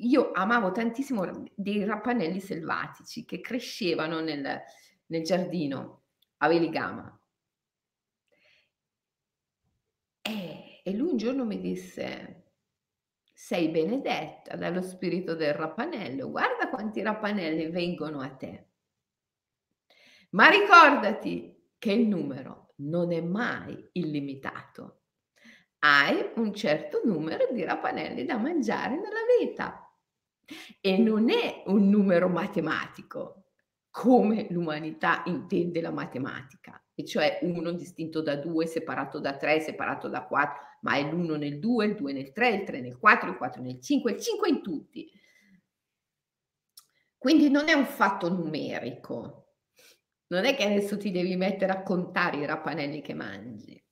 [0.00, 4.60] io amavo tantissimo dei rappanelli selvatici che crescevano nel,
[5.06, 6.02] nel giardino
[6.38, 7.20] a Veligama.
[10.22, 12.52] E, e lui un giorno mi disse,
[13.32, 18.67] sei benedetta dallo spirito del rappanello, guarda quanti rappanelli vengono a te.
[20.30, 25.02] Ma ricordati che il numero non è mai illimitato.
[25.80, 29.88] Hai un certo numero di rapanelli da mangiare nella vita
[30.80, 33.44] e non è un numero matematico
[33.90, 40.08] come l'umanità intende la matematica, e cioè uno distinto da due, separato da tre, separato
[40.08, 43.30] da quattro, ma è l'uno nel due, il due nel tre, il tre nel quattro,
[43.30, 45.10] il quattro nel cinque, il cinque in tutti.
[47.16, 49.47] Quindi non è un fatto numerico,
[50.28, 53.82] non è che adesso ti devi mettere a contare i rapanelli che mangi.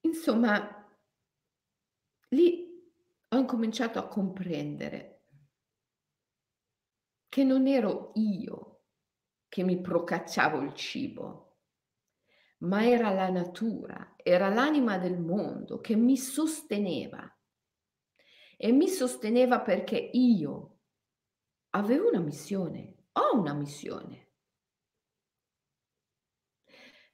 [0.00, 0.86] Insomma,
[2.28, 2.66] lì
[3.28, 5.24] ho incominciato a comprendere
[7.28, 8.84] che non ero io
[9.48, 11.58] che mi procacciavo il cibo,
[12.58, 17.37] ma era la natura, era l'anima del mondo che mi sosteneva
[18.60, 20.78] e mi sosteneva perché io
[21.70, 24.26] avevo una missione, ho una missione.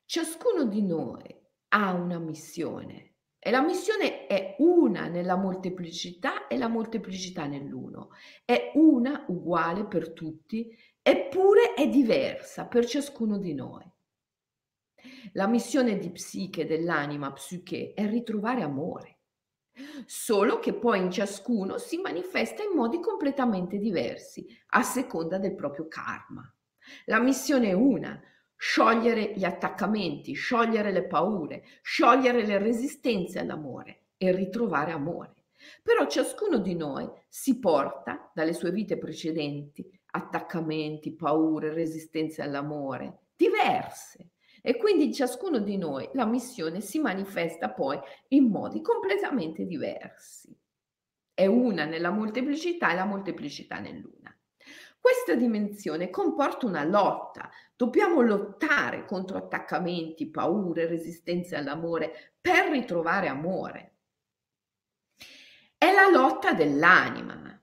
[0.06, 1.22] Ciascuno di noi
[1.68, 8.08] ha una missione e la missione è una nella molteplicità e la molteplicità nell'uno.
[8.42, 13.84] È una uguale per tutti, eppure è diversa per ciascuno di noi.
[15.32, 19.13] La missione di psiche, dell'anima, psiche, è ritrovare amore
[20.06, 25.88] solo che poi in ciascuno si manifesta in modi completamente diversi, a seconda del proprio
[25.88, 26.48] karma.
[27.06, 28.20] La missione è una,
[28.56, 35.34] sciogliere gli attaccamenti, sciogliere le paure, sciogliere le resistenze all'amore e ritrovare amore.
[35.82, 44.33] Però ciascuno di noi si porta dalle sue vite precedenti attaccamenti, paure, resistenze all'amore, diverse.
[44.66, 50.56] E quindi in ciascuno di noi la missione si manifesta poi in modi completamente diversi.
[51.34, 54.34] È una nella molteplicità e la molteplicità nell'una.
[54.98, 57.50] Questa dimensione comporta una lotta.
[57.76, 63.96] Dobbiamo lottare contro attaccamenti, paure, resistenze all'amore per ritrovare amore.
[65.76, 67.60] È la lotta dell'anima.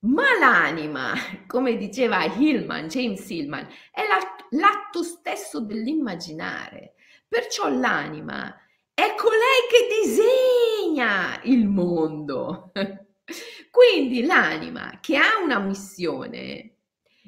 [0.00, 1.12] Ma l'anima,
[1.46, 4.06] come diceva Hillman, James Hillman, è
[4.50, 6.94] l'atto stesso dell'immaginare.
[7.26, 8.54] Perciò l'anima
[8.94, 12.72] è colei che disegna il mondo.
[13.70, 16.76] Quindi l'anima che ha una missione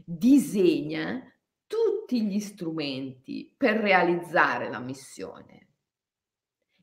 [0.04, 1.22] disegna
[1.66, 5.68] tutti gli strumenti per realizzare la missione.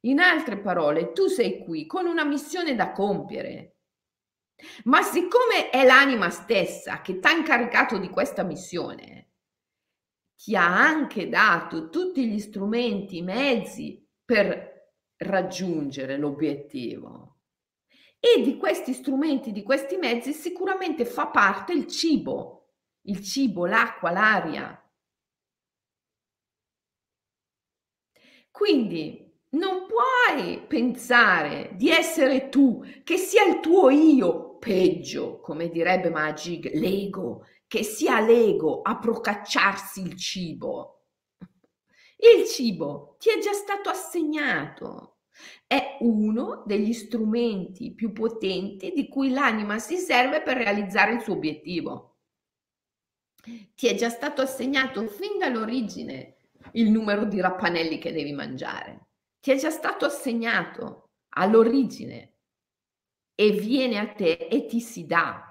[0.02, 3.78] In altre parole, tu sei qui con una missione da compiere
[4.86, 9.27] ma siccome è l'anima stessa che ti ha incaricato di questa missione,
[10.38, 17.40] ti ha anche dato tutti gli strumenti, i mezzi per raggiungere l'obiettivo.
[18.20, 22.74] E di questi strumenti, di questi mezzi, sicuramente fa parte il cibo,
[23.04, 24.82] il cibo, l'acqua, l'aria.
[28.52, 36.10] Quindi non puoi pensare di essere tu, che sia il tuo io peggio, come direbbe
[36.10, 41.04] Magig, l'ego, che sia l'ego a procacciarsi il cibo.
[42.18, 45.18] Il cibo ti è già stato assegnato,
[45.68, 51.34] è uno degli strumenti più potenti di cui l'anima si serve per realizzare il suo
[51.34, 52.16] obiettivo.
[53.76, 56.38] Ti è già stato assegnato fin dall'origine
[56.74, 59.08] il numero di rappanelli che devi mangiare.
[59.40, 62.34] Ti è già stato assegnato all'origine
[63.36, 65.47] e viene a te e ti si dà.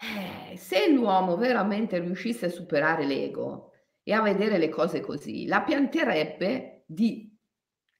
[0.00, 3.72] Eh, se l'uomo veramente riuscisse a superare l'ego
[4.02, 7.36] e a vedere le cose così, la pianterebbe di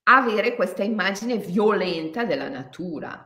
[0.05, 3.25] avere questa immagine violenta della natura.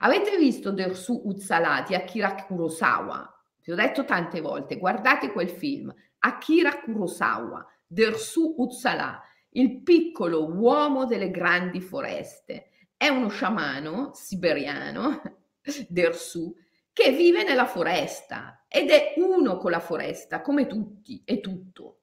[0.00, 3.30] Avete visto Dersu Uzzalati, Akira Kurosawa,
[3.62, 9.20] Ti ho detto tante volte, guardate quel film, Akira Kurosawa, Dersu Utsala,
[9.50, 12.70] il piccolo uomo delle grandi foreste.
[12.96, 15.20] È uno sciamano siberiano,
[15.88, 16.54] Dersu,
[16.96, 21.98] che vive nella foresta ed è uno con la foresta, come tutti, è tutto.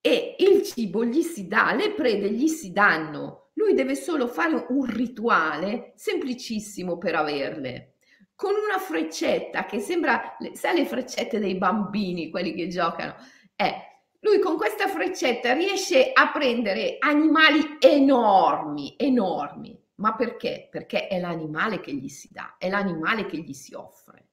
[0.00, 3.50] E il cibo gli si dà, le prede gli si danno.
[3.54, 7.94] Lui deve solo fare un rituale semplicissimo per averle.
[8.36, 13.16] Con una freccetta che sembra, sai le freccette dei bambini, quelli che giocano?
[13.56, 13.74] Eh,
[14.20, 20.68] lui con questa freccetta riesce a prendere animali enormi, enormi, ma perché?
[20.70, 24.28] Perché è l'animale che gli si dà, è l'animale che gli si offre.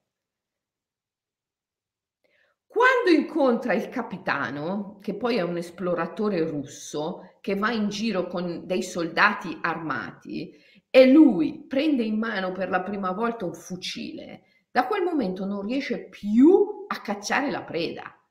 [2.66, 8.66] Quando incontra il capitano, che poi è un esploratore russo, che va in giro con
[8.66, 10.54] dei soldati armati,
[10.88, 15.66] e lui prende in mano per la prima volta un fucile, da quel momento non
[15.66, 18.21] riesce più a cacciare la preda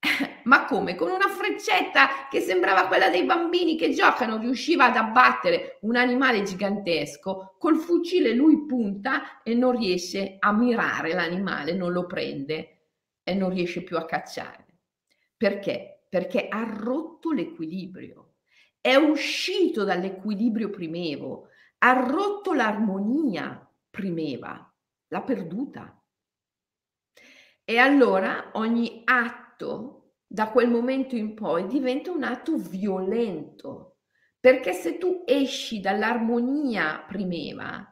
[0.44, 0.94] ma come?
[0.94, 6.42] Con una freccetta che sembrava quella dei bambini che giocano, riusciva ad abbattere un animale
[6.42, 12.86] gigantesco, col fucile lui punta e non riesce a mirare l'animale, non lo prende
[13.22, 14.66] e non riesce più a cacciare.
[15.36, 16.06] Perché?
[16.08, 18.34] Perché ha rotto l'equilibrio,
[18.80, 21.48] è uscito dall'equilibrio primevo,
[21.78, 24.72] ha rotto l'armonia primeva,
[25.08, 25.94] l'ha perduta.
[27.64, 29.49] E allora ogni atto
[30.26, 33.98] da quel momento in poi diventa un atto violento,
[34.38, 37.84] perché se tu esci dall'armonia primeva,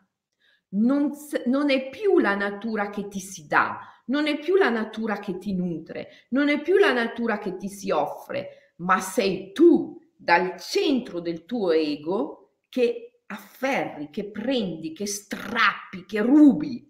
[0.71, 1.13] non,
[1.47, 5.39] non, è più la natura che ti si dà, non è più la natura che
[5.39, 10.59] ti nutre, non è più la natura che ti si offre, ma sei tu dal
[10.61, 16.87] centro del tuo ego che afferri, che prendi, che strappi, che rubi.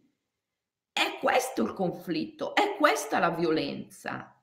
[0.93, 4.38] È questo il conflitto, è questa la violenza.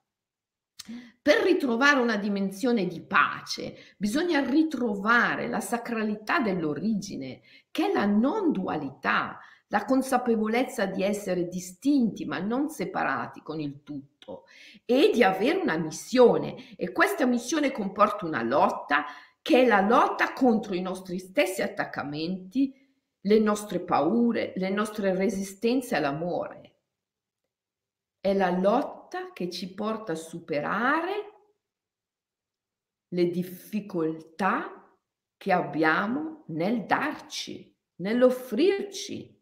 [1.21, 8.51] Per ritrovare una dimensione di pace bisogna ritrovare la sacralità dell'origine, che è la non
[8.51, 14.43] dualità, la consapevolezza di essere distinti ma non separati con il tutto
[14.85, 19.05] e di avere una missione e questa missione comporta una lotta
[19.41, 22.73] che è la lotta contro i nostri stessi attaccamenti,
[23.21, 26.73] le nostre paure, le nostre resistenze all'amore.
[28.19, 31.33] È la lotta lotta che ci porta a superare
[33.09, 34.93] le difficoltà
[35.37, 39.33] che abbiamo nel darci, nell'offrirci.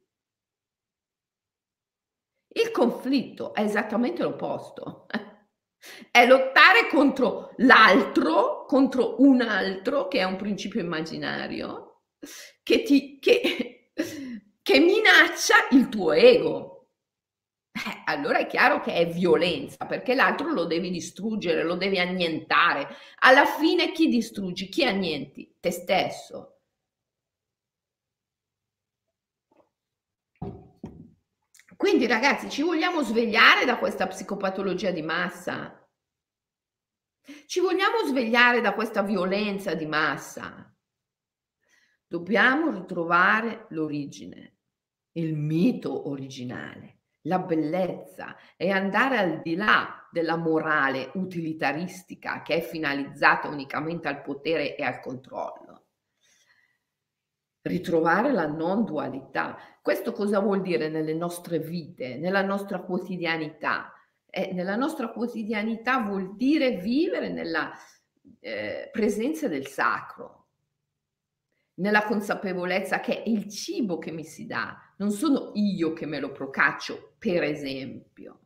[2.56, 5.08] Il conflitto è esattamente l'opposto.
[6.10, 12.04] È lottare contro l'altro, contro un altro, che è un principio immaginario,
[12.64, 13.92] che, ti, che,
[14.62, 16.73] che minaccia il tuo ego
[17.76, 22.88] eh, allora è chiaro che è violenza, perché l'altro lo devi distruggere, lo devi annientare.
[23.20, 24.70] Alla fine chi distruggi?
[24.70, 25.56] Chi annienti?
[25.60, 26.60] Te stesso.
[31.76, 35.90] Quindi ragazzi, ci vogliamo svegliare da questa psicopatologia di massa?
[37.48, 40.72] Ci vogliamo svegliare da questa violenza di massa?
[42.06, 44.58] Dobbiamo ritrovare l'origine,
[45.14, 52.62] il mito originale la bellezza e andare al di là della morale utilitaristica che è
[52.62, 55.86] finalizzata unicamente al potere e al controllo.
[57.62, 59.58] Ritrovare la non dualità.
[59.82, 63.94] Questo cosa vuol dire nelle nostre vite, nella nostra quotidianità?
[64.30, 67.72] Eh, nella nostra quotidianità vuol dire vivere nella
[68.40, 70.43] eh, presenza del sacro,
[71.76, 76.20] nella consapevolezza che è il cibo che mi si dà, non sono io che me
[76.20, 78.40] lo procaccio, per esempio.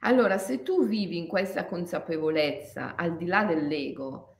[0.00, 4.36] Allora, se tu vivi in questa consapevolezza, al di là dell'ego,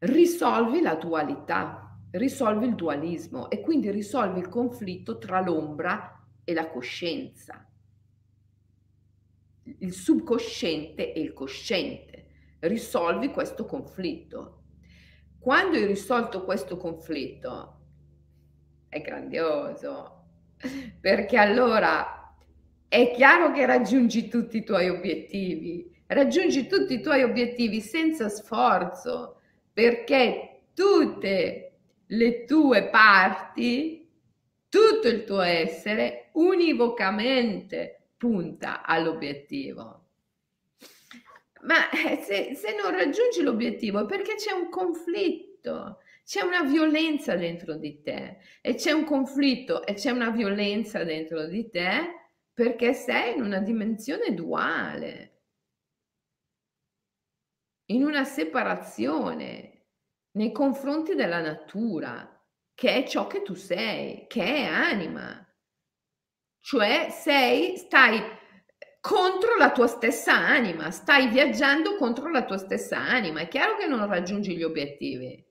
[0.00, 6.68] risolvi la dualità, risolvi il dualismo e quindi risolvi il conflitto tra l'ombra e la
[6.68, 7.66] coscienza,
[9.78, 12.26] il subconsciente e il cosciente.
[12.60, 14.57] Risolvi questo conflitto.
[15.38, 17.76] Quando hai risolto questo conflitto,
[18.88, 20.24] è grandioso,
[21.00, 22.34] perché allora
[22.88, 29.40] è chiaro che raggiungi tutti i tuoi obiettivi, raggiungi tutti i tuoi obiettivi senza sforzo,
[29.72, 31.72] perché tutte
[32.06, 34.10] le tue parti,
[34.68, 39.97] tutto il tuo essere univocamente punta all'obiettivo.
[41.62, 47.34] Ma eh, se, se non raggiungi l'obiettivo è perché c'è un conflitto, c'è una violenza
[47.36, 52.14] dentro di te e c'è un conflitto e c'è una violenza dentro di te
[52.52, 55.40] perché sei in una dimensione duale,
[57.90, 59.88] in una separazione
[60.38, 62.26] nei confronti della natura,
[62.74, 65.44] che è ciò che tu sei, che è anima.
[66.60, 68.20] Cioè sei, stai
[69.00, 73.40] contro la tua stessa anima, stai viaggiando contro la tua stessa anima.
[73.40, 75.46] È chiaro che non raggiungi gli obiettivi.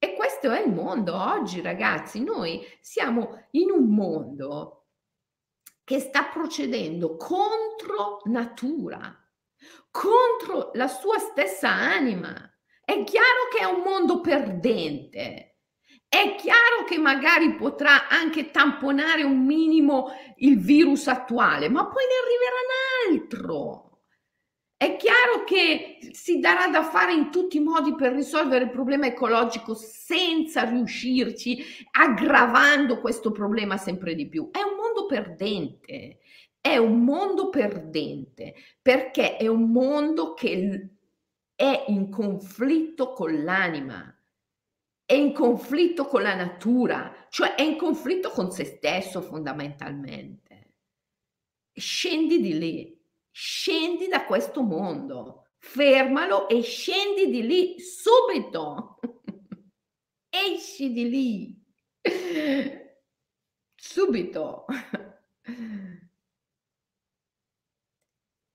[0.00, 2.22] E questo è il mondo oggi, ragazzi.
[2.22, 4.86] Noi siamo in un mondo
[5.82, 9.16] che sta procedendo contro natura,
[9.90, 12.32] contro la sua stessa anima.
[12.84, 15.47] È chiaro che è un mondo perdente.
[16.08, 22.14] È chiaro che magari potrà anche tamponare un minimo il virus attuale, ma poi ne
[22.22, 23.88] arriverà un altro.
[24.74, 29.06] È chiaro che si darà da fare in tutti i modi per risolvere il problema
[29.06, 34.50] ecologico senza riuscirci, aggravando questo problema sempre di più.
[34.50, 36.20] È un mondo perdente,
[36.60, 40.90] è un mondo perdente perché è un mondo che
[41.54, 44.17] è in conflitto con l'anima
[45.08, 50.74] è in conflitto con la natura, cioè è in conflitto con se stesso fondamentalmente.
[51.72, 58.98] Scendi di lì, scendi da questo mondo, fermalo e scendi di lì subito.
[60.28, 61.58] Esci di lì.
[63.74, 64.66] Subito.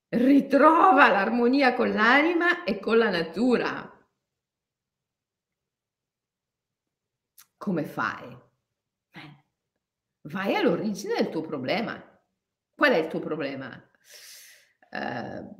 [0.08, 3.93] Ritrova l'armonia con l'anima e con la natura.
[7.64, 8.30] Come fai?
[9.10, 9.44] Eh,
[10.28, 11.98] vai all'origine del tuo problema.
[12.74, 13.90] Qual è il tuo problema?
[14.90, 15.56] Uh,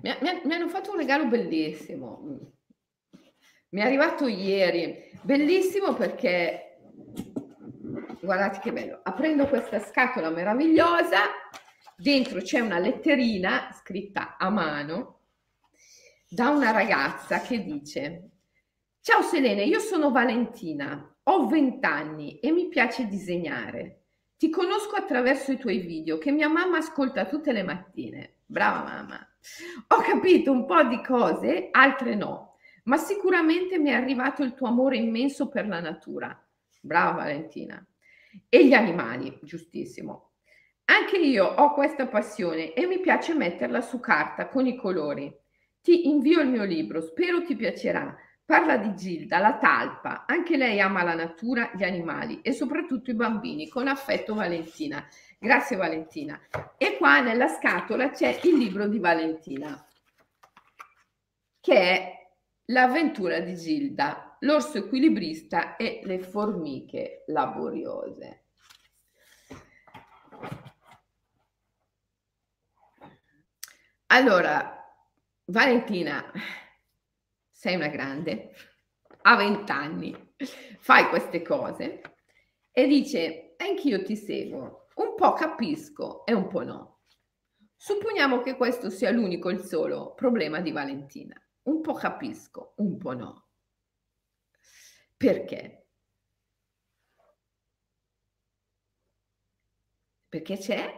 [0.00, 2.54] mi, mi, hanno fatto un regalo bellissimo.
[3.68, 5.10] Mi è arrivato ieri.
[5.20, 6.78] Bellissimo perché,
[8.22, 11.24] guardate che bello, aprendo questa scatola meravigliosa,
[11.94, 15.24] dentro c'è una letterina scritta a mano
[16.26, 18.31] da una ragazza che dice
[19.04, 24.02] Ciao Selene, io sono Valentina, ho 20 anni e mi piace disegnare.
[24.36, 28.34] Ti conosco attraverso i tuoi video che mia mamma ascolta tutte le mattine.
[28.46, 29.28] Brava mamma.
[29.88, 34.68] Ho capito un po' di cose, altre no, ma sicuramente mi è arrivato il tuo
[34.68, 36.40] amore immenso per la natura.
[36.80, 37.84] Brava Valentina.
[38.48, 40.34] E gli animali, giustissimo.
[40.84, 45.36] Anche io ho questa passione e mi piace metterla su carta con i colori.
[45.80, 50.80] Ti invio il mio libro, spero ti piacerà Parla di Gilda, la talpa, anche lei
[50.80, 55.06] ama la natura, gli animali e soprattutto i bambini, con affetto Valentina.
[55.38, 56.40] Grazie Valentina.
[56.76, 59.86] E qua nella scatola c'è il libro di Valentina,
[61.60, 62.20] che è
[62.66, 68.44] L'avventura di Gilda, l'orso equilibrista e le formiche laboriose.
[74.06, 74.78] Allora,
[75.46, 76.24] Valentina,
[77.62, 78.50] sei una grande,
[79.20, 80.34] ha vent'anni,
[80.80, 82.00] fai queste cose
[82.72, 87.02] e dice, anch'io ti seguo, un po' capisco e un po' no.
[87.76, 91.40] Supponiamo che questo sia l'unico, il solo problema di Valentina.
[91.68, 93.46] Un po' capisco, un po' no.
[95.16, 95.86] Perché?
[100.28, 100.92] Perché c'è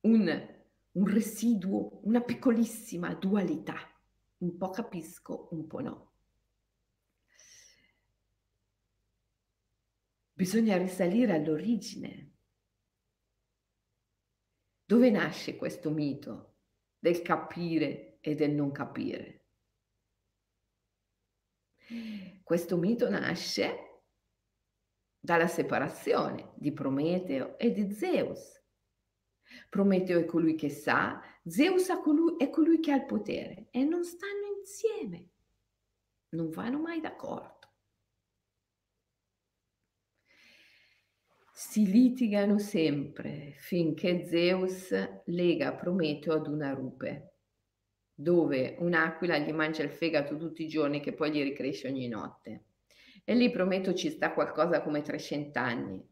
[0.00, 0.56] un,
[0.90, 3.93] un residuo, una piccolissima dualità
[4.44, 6.12] un po' capisco, un po' no.
[10.34, 12.32] Bisogna risalire all'origine.
[14.84, 16.56] Dove nasce questo mito
[16.98, 19.46] del capire e del non capire?
[22.42, 24.02] Questo mito nasce
[25.18, 28.62] dalla separazione di Prometeo e di Zeus.
[29.70, 34.56] Prometeo è colui che sa, Zeus è colui, che ha il potere e non stanno
[34.58, 35.28] insieme,
[36.30, 37.52] non vanno mai d'accordo.
[41.52, 44.90] Si litigano sempre finché Zeus
[45.26, 47.40] lega Prometeo ad una rupe,
[48.14, 52.68] dove un'aquila gli mangia il fegato tutti i giorni che poi gli ricresce ogni notte.
[53.22, 56.02] E lì Prometeo ci sta qualcosa come 300 anni,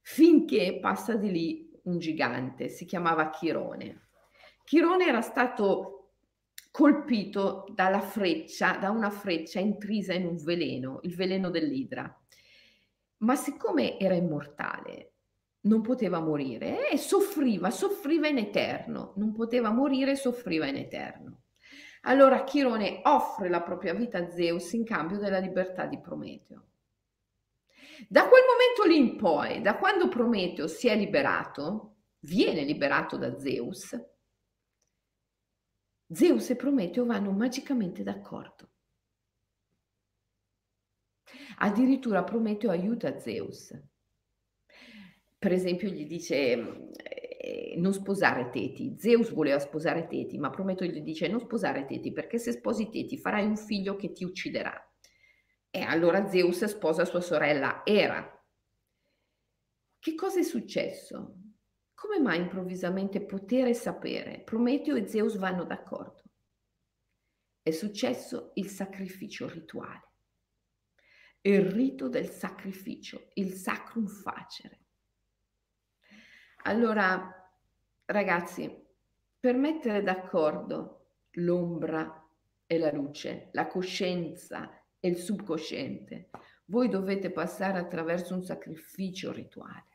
[0.00, 4.08] finché passa di lì un gigante, si chiamava Chirone.
[4.70, 6.12] Chirone era stato
[6.70, 12.08] colpito dalla freccia, da una freccia intrisa in un veleno, il veleno dell'idra.
[13.16, 15.14] Ma siccome era immortale,
[15.62, 21.40] non poteva morire e soffriva, soffriva in eterno, non poteva morire, soffriva in eterno.
[22.02, 26.66] Allora Chirone offre la propria vita a Zeus in cambio della libertà di Prometeo.
[28.08, 33.36] Da quel momento lì in poi, da quando Prometeo si è liberato, viene liberato da
[33.36, 33.96] Zeus,
[36.12, 38.68] Zeus e Prometeo vanno magicamente d'accordo.
[41.58, 43.72] Addirittura Prometeo aiuta Zeus.
[45.38, 46.34] Per esempio gli dice
[46.92, 48.96] eh, non sposare Teti.
[48.98, 53.16] Zeus voleva sposare Teti, ma Prometeo gli dice non sposare Teti perché se sposi Teti
[53.16, 54.74] farai un figlio che ti ucciderà.
[55.70, 58.36] E allora Zeus sposa sua sorella Era.
[59.98, 61.39] Che cosa è successo?
[62.00, 64.40] Come mai improvvisamente potere e sapere?
[64.40, 66.22] Prometeo e Zeus vanno d'accordo.
[67.60, 70.08] È successo il sacrificio rituale,
[71.42, 74.86] il rito del sacrificio, il sacrum facere.
[76.62, 77.52] Allora,
[78.06, 78.82] ragazzi,
[79.38, 82.26] per mettere d'accordo l'ombra
[82.64, 86.30] e la luce, la coscienza e il subconsciente,
[86.64, 89.89] voi dovete passare attraverso un sacrificio rituale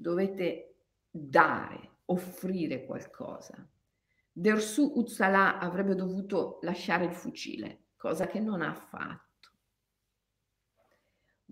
[0.00, 0.76] dovete
[1.10, 3.68] dare, offrire qualcosa.
[4.32, 9.28] Dersu Uzzalà avrebbe dovuto lasciare il fucile, cosa che non ha fatto.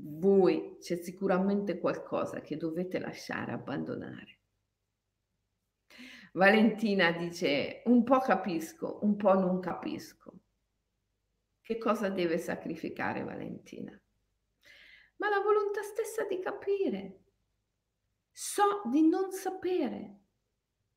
[0.00, 4.38] Voi c'è sicuramente qualcosa che dovete lasciare, abbandonare.
[6.32, 10.40] Valentina dice, un po' capisco, un po' non capisco.
[11.60, 14.00] Che cosa deve sacrificare Valentina?
[15.16, 17.24] Ma la volontà stessa di capire,
[18.40, 20.20] So di non sapere,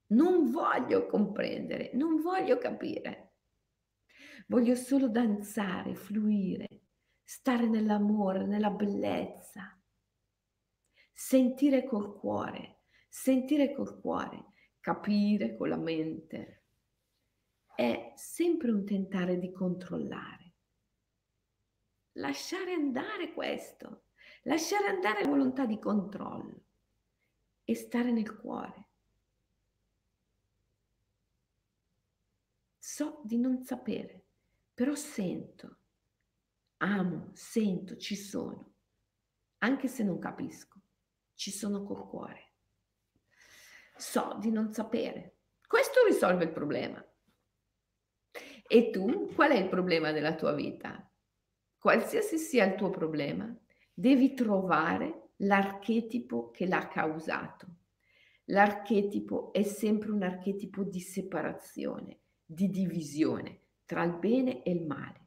[0.10, 3.38] non voglio comprendere, non voglio capire.
[4.46, 6.68] Voglio solo danzare, fluire,
[7.24, 9.76] stare nell'amore, nella bellezza,
[11.12, 16.66] sentire col cuore, sentire col cuore, capire con la mente.
[17.74, 20.54] È sempre un tentare di controllare.
[22.18, 24.04] Lasciare andare questo,
[24.44, 26.66] lasciare andare la volontà di controllo
[27.72, 28.89] e stare nel cuore.
[32.78, 34.26] So di non sapere,
[34.74, 35.78] però sento,
[36.78, 38.74] amo, sento, ci sono,
[39.59, 40.82] anche se non capisco,
[41.34, 42.55] ci sono col cuore.
[43.95, 45.38] So di non sapere.
[45.65, 47.01] Questo risolve il problema.
[48.67, 51.09] E tu, qual è il problema della tua vita?
[51.78, 53.49] Qualsiasi sia il tuo problema,
[53.93, 57.68] devi trovare l'archetipo che l'ha causato.
[58.46, 65.20] L'archetipo è sempre un archetipo di separazione, di divisione tra il bene e il male.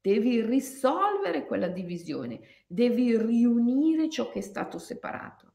[0.00, 5.54] Devi risolvere quella divisione, devi riunire ciò che è stato separato.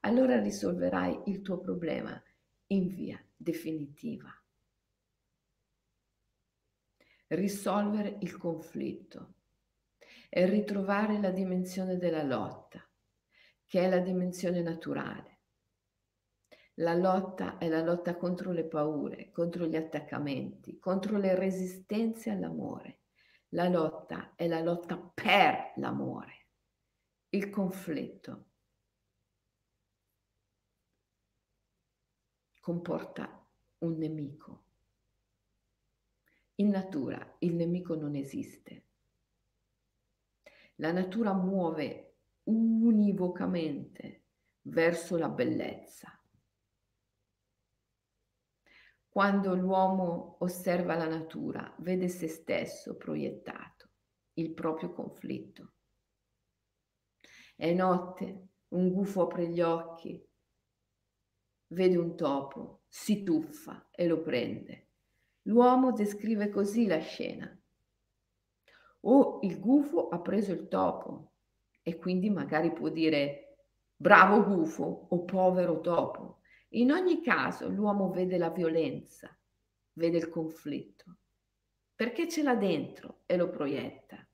[0.00, 2.20] Allora risolverai il tuo problema
[2.68, 4.32] in via definitiva.
[7.26, 9.34] Risolvere il conflitto
[10.30, 12.82] e ritrovare la dimensione della lotta
[13.70, 15.38] che è la dimensione naturale.
[16.80, 23.02] La lotta è la lotta contro le paure, contro gli attaccamenti, contro le resistenze all'amore.
[23.50, 26.48] La lotta è la lotta per l'amore.
[27.28, 28.46] Il conflitto
[32.58, 33.46] comporta
[33.78, 34.64] un nemico.
[36.56, 38.86] In natura il nemico non esiste.
[40.74, 42.09] La natura muove
[42.44, 44.24] univocamente
[44.62, 46.14] verso la bellezza.
[49.08, 53.88] Quando l'uomo osserva la natura, vede se stesso proiettato,
[54.34, 55.72] il proprio conflitto.
[57.56, 60.24] È notte, un gufo apre gli occhi,
[61.68, 64.90] vede un topo, si tuffa e lo prende.
[65.42, 67.52] L'uomo descrive così la scena.
[69.00, 71.29] Oh, il gufo ha preso il topo,
[71.90, 73.56] e quindi magari può dire
[73.96, 76.40] bravo gufo o povero topo.
[76.70, 79.36] In ogni caso l'uomo vede la violenza,
[79.94, 81.16] vede il conflitto,
[81.94, 84.24] perché ce l'ha dentro e lo proietta.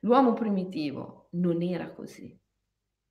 [0.00, 2.36] L'uomo primitivo non era così,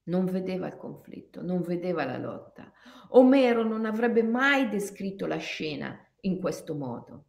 [0.06, 2.74] non vedeva il conflitto, non vedeva la lotta.
[3.10, 7.26] Omero non avrebbe mai descritto la scena in questo modo.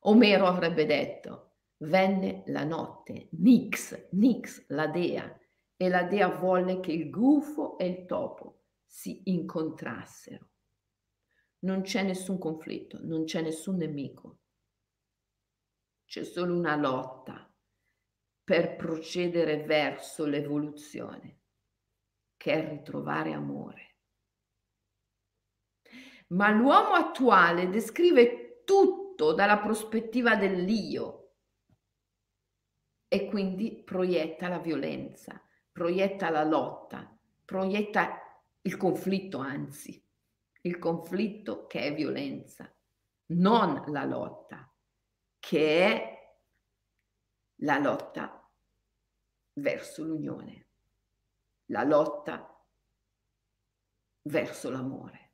[0.00, 1.49] Omero avrebbe detto,
[1.82, 5.40] Venne la notte, Nix, Nix, la dea,
[5.76, 10.50] e la dea volle che il gufo e il topo si incontrassero.
[11.60, 14.40] Non c'è nessun conflitto, non c'è nessun nemico.
[16.04, 17.50] C'è solo una lotta
[18.44, 21.40] per procedere verso l'evoluzione,
[22.36, 23.96] che è ritrovare amore.
[26.28, 31.19] Ma l'uomo attuale descrive tutto dalla prospettiva dell'io,
[33.12, 35.42] e quindi proietta la violenza,
[35.72, 37.12] proietta la lotta,
[37.44, 40.00] proietta il conflitto, anzi,
[40.60, 42.72] il conflitto che è violenza,
[43.32, 44.72] non la lotta,
[45.40, 46.36] che è
[47.62, 48.48] la lotta
[49.54, 50.68] verso l'unione,
[51.66, 52.64] la lotta
[54.22, 55.32] verso l'amore.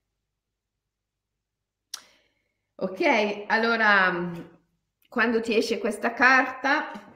[2.77, 4.33] Ok, allora
[5.11, 7.07] quando ti esce questa carta,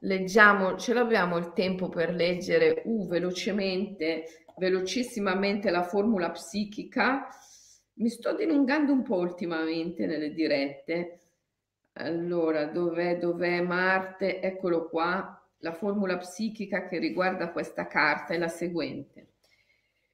[0.00, 7.28] leggiamo, ce l'abbiamo il tempo per leggere uh, velocemente, velocissimamente la formula psichica.
[7.94, 11.20] Mi sto dilungando un po' ultimamente nelle dirette.
[11.94, 14.40] Allora, dov'è, dov'è Marte?
[14.40, 15.34] Eccolo qua.
[15.58, 19.32] La formula psichica che riguarda questa carta è la seguente.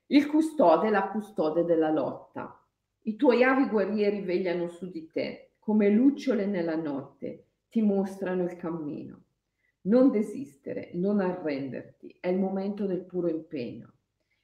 [0.06, 2.58] Il custode è la custode della lotta.
[3.02, 8.54] I tuoi avi guerrieri vegliano su di te come lucciole nella notte, ti mostrano il
[8.54, 9.23] cammino.
[9.86, 13.92] Non desistere, non arrenderti, è il momento del puro impegno.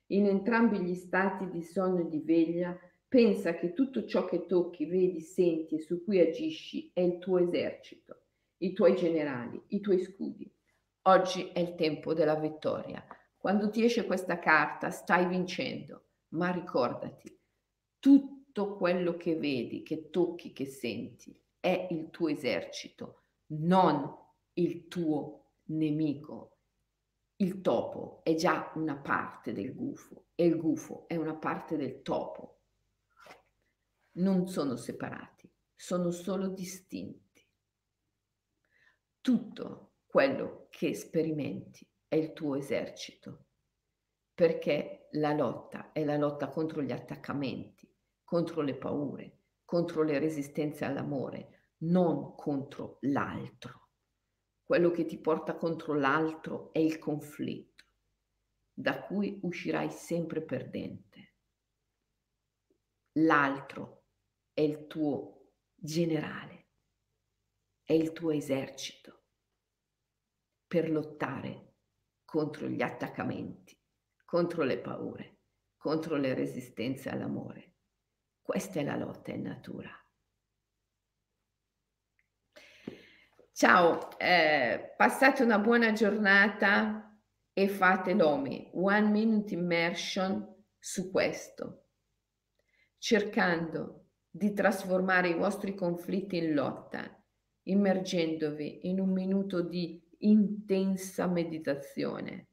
[0.09, 2.79] In entrambi gli stati di sonno e di veglia,
[3.09, 7.39] pensa che tutto ciò che tocchi, vedi, senti e su cui agisci è il tuo
[7.39, 8.25] esercito,
[8.59, 10.53] i tuoi generali, i tuoi scudi.
[11.03, 13.03] Oggi è il tempo della vittoria.
[13.39, 17.35] Quando ti esce questa carta stai vincendo, ma ricordati,
[17.99, 23.23] tutto quello che vedi, che tocchi, che senti è il tuo esercito,
[23.53, 24.20] non
[24.61, 26.59] il tuo nemico.
[27.37, 32.03] Il topo è già una parte del gufo e il gufo è una parte del
[32.03, 32.61] topo.
[34.13, 37.49] Non sono separati, sono solo distinti.
[39.23, 43.47] Tutto quello che sperimenti è il tuo esercito,
[44.35, 47.91] perché la lotta è la lotta contro gli attaccamenti,
[48.25, 53.80] contro le paure, contro le resistenze all'amore, non contro l'altro.
[54.71, 57.87] Quello che ti porta contro l'altro è il conflitto,
[58.73, 61.35] da cui uscirai sempre perdente.
[63.15, 64.05] L'altro
[64.53, 66.69] è il tuo generale,
[67.83, 69.25] è il tuo esercito
[70.69, 71.79] per lottare
[72.25, 73.77] contro gli attaccamenti,
[74.25, 75.41] contro le paure,
[75.79, 77.79] contro le resistenze all'amore.
[78.41, 80.00] Questa è la lotta in natura.
[83.61, 87.15] Ciao, eh, passate una buona giornata
[87.53, 91.89] e fate l'OMI, One Minute Immersion, su questo,
[92.97, 97.23] cercando di trasformare i vostri conflitti in lotta,
[97.65, 102.49] immergendovi in un minuto di intensa meditazione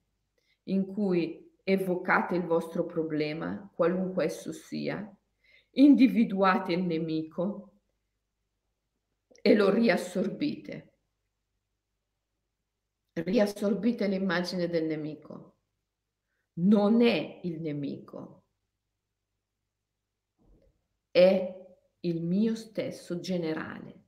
[0.63, 5.09] in cui evocate il vostro problema, qualunque esso sia,
[5.69, 7.75] individuate il nemico
[9.41, 10.91] e lo riassorbite.
[13.23, 15.55] Riassorbite l'immagine del nemico.
[16.59, 18.45] Non è il nemico,
[21.09, 21.65] è
[22.01, 24.05] il mio stesso generale,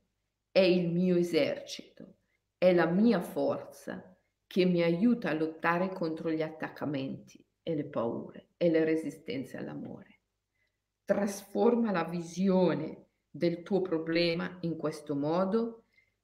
[0.52, 2.18] è il mio esercito,
[2.56, 8.50] è la mia forza che mi aiuta a lottare contro gli attaccamenti e le paure
[8.56, 10.20] e le resistenze all'amore.
[11.04, 15.79] Trasforma la visione del tuo problema in questo modo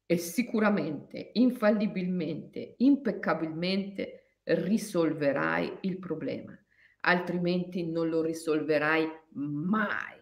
[0.07, 6.57] e sicuramente, infallibilmente, impeccabilmente risolverai il problema,
[7.01, 10.15] altrimenti non lo risolverai mai.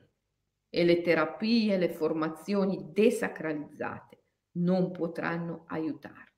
[0.71, 6.33] E le terapie, le formazioni desacralizzate non potranno aiutarti.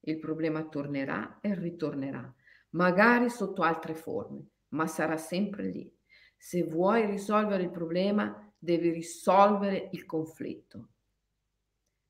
[0.00, 2.34] Il problema tornerà e ritornerà,
[2.70, 5.98] magari sotto altre forme, ma sarà sempre lì
[6.42, 10.92] se vuoi risolvere il problema, devi risolvere il conflitto.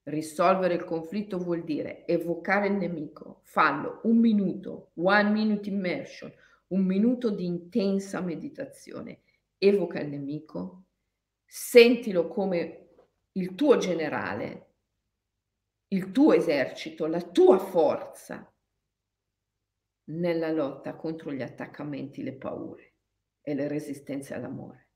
[0.04, 6.32] Risolvere il conflitto vuol dire evocare il nemico, fallo un minuto, one minute immersion,
[6.68, 9.22] un minuto di intensa meditazione.
[9.58, 10.84] Evoca il nemico,
[11.44, 12.94] sentilo come
[13.32, 14.74] il tuo generale,
[15.88, 18.52] il tuo esercito, la tua forza
[20.10, 22.94] nella lotta contro gli attaccamenti, le paure
[23.42, 24.88] e le resistenze all'amore,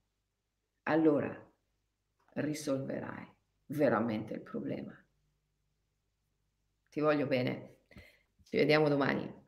[0.85, 1.53] allora
[2.35, 3.34] risolverai
[3.75, 4.97] veramente il problema.
[6.89, 7.81] Ti voglio bene.
[8.43, 9.44] Ci vediamo domani.